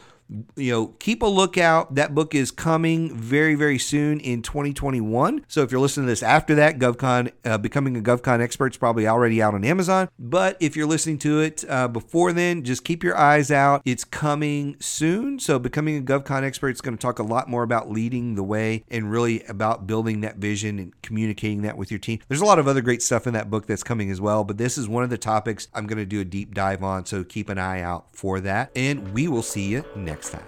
you 0.55 0.71
know, 0.71 0.87
keep 0.99 1.21
a 1.21 1.27
lookout. 1.27 1.95
That 1.95 2.15
book 2.15 2.33
is 2.35 2.51
coming 2.51 3.15
very, 3.15 3.55
very 3.55 3.77
soon 3.77 4.19
in 4.19 4.41
2021. 4.41 5.45
So 5.47 5.61
if 5.61 5.71
you're 5.71 5.81
listening 5.81 6.07
to 6.07 6.11
this 6.11 6.23
after 6.23 6.55
that, 6.55 6.79
GovCon, 6.79 7.31
uh, 7.45 7.57
becoming 7.57 7.97
a 7.97 8.01
GovCon 8.01 8.41
expert 8.41 8.73
is 8.73 8.77
probably 8.77 9.07
already 9.07 9.41
out 9.41 9.53
on 9.53 9.63
Amazon. 9.63 10.09
But 10.17 10.57
if 10.59 10.75
you're 10.75 10.87
listening 10.87 11.19
to 11.19 11.39
it 11.39 11.63
uh, 11.69 11.87
before 11.87 12.33
then, 12.33 12.63
just 12.63 12.83
keep 12.83 13.03
your 13.03 13.17
eyes 13.17 13.51
out. 13.51 13.81
It's 13.85 14.03
coming 14.03 14.75
soon. 14.79 15.39
So 15.39 15.59
becoming 15.59 15.97
a 15.97 16.01
GovCon 16.01 16.43
expert 16.43 16.69
is 16.69 16.81
going 16.81 16.97
to 16.97 17.01
talk 17.01 17.19
a 17.19 17.23
lot 17.23 17.49
more 17.49 17.63
about 17.63 17.91
leading 17.91 18.35
the 18.35 18.43
way 18.43 18.83
and 18.89 19.11
really 19.11 19.43
about 19.43 19.87
building 19.87 20.21
that 20.21 20.37
vision 20.37 20.79
and 20.79 21.01
communicating 21.01 21.61
that 21.63 21.77
with 21.77 21.91
your 21.91 21.99
team. 21.99 22.19
There's 22.27 22.41
a 22.41 22.45
lot 22.45 22.59
of 22.59 22.67
other 22.67 22.81
great 22.81 23.01
stuff 23.01 23.27
in 23.27 23.33
that 23.33 23.49
book 23.49 23.67
that's 23.67 23.83
coming 23.83 24.09
as 24.09 24.19
well, 24.19 24.43
but 24.43 24.57
this 24.57 24.77
is 24.77 24.87
one 24.87 25.03
of 25.03 25.09
the 25.09 25.17
topics 25.17 25.67
I'm 25.73 25.87
going 25.87 25.97
to 25.97 26.05
do 26.05 26.21
a 26.21 26.25
deep 26.25 26.53
dive 26.53 26.83
on. 26.83 27.05
So 27.05 27.23
keep 27.23 27.49
an 27.49 27.57
eye 27.57 27.81
out 27.81 28.07
for 28.13 28.39
that. 28.41 28.71
And 28.75 29.13
we 29.13 29.27
will 29.27 29.43
see 29.43 29.67
you 29.67 29.85
next 29.95 30.12
next 30.13 30.29
time. 30.29 30.45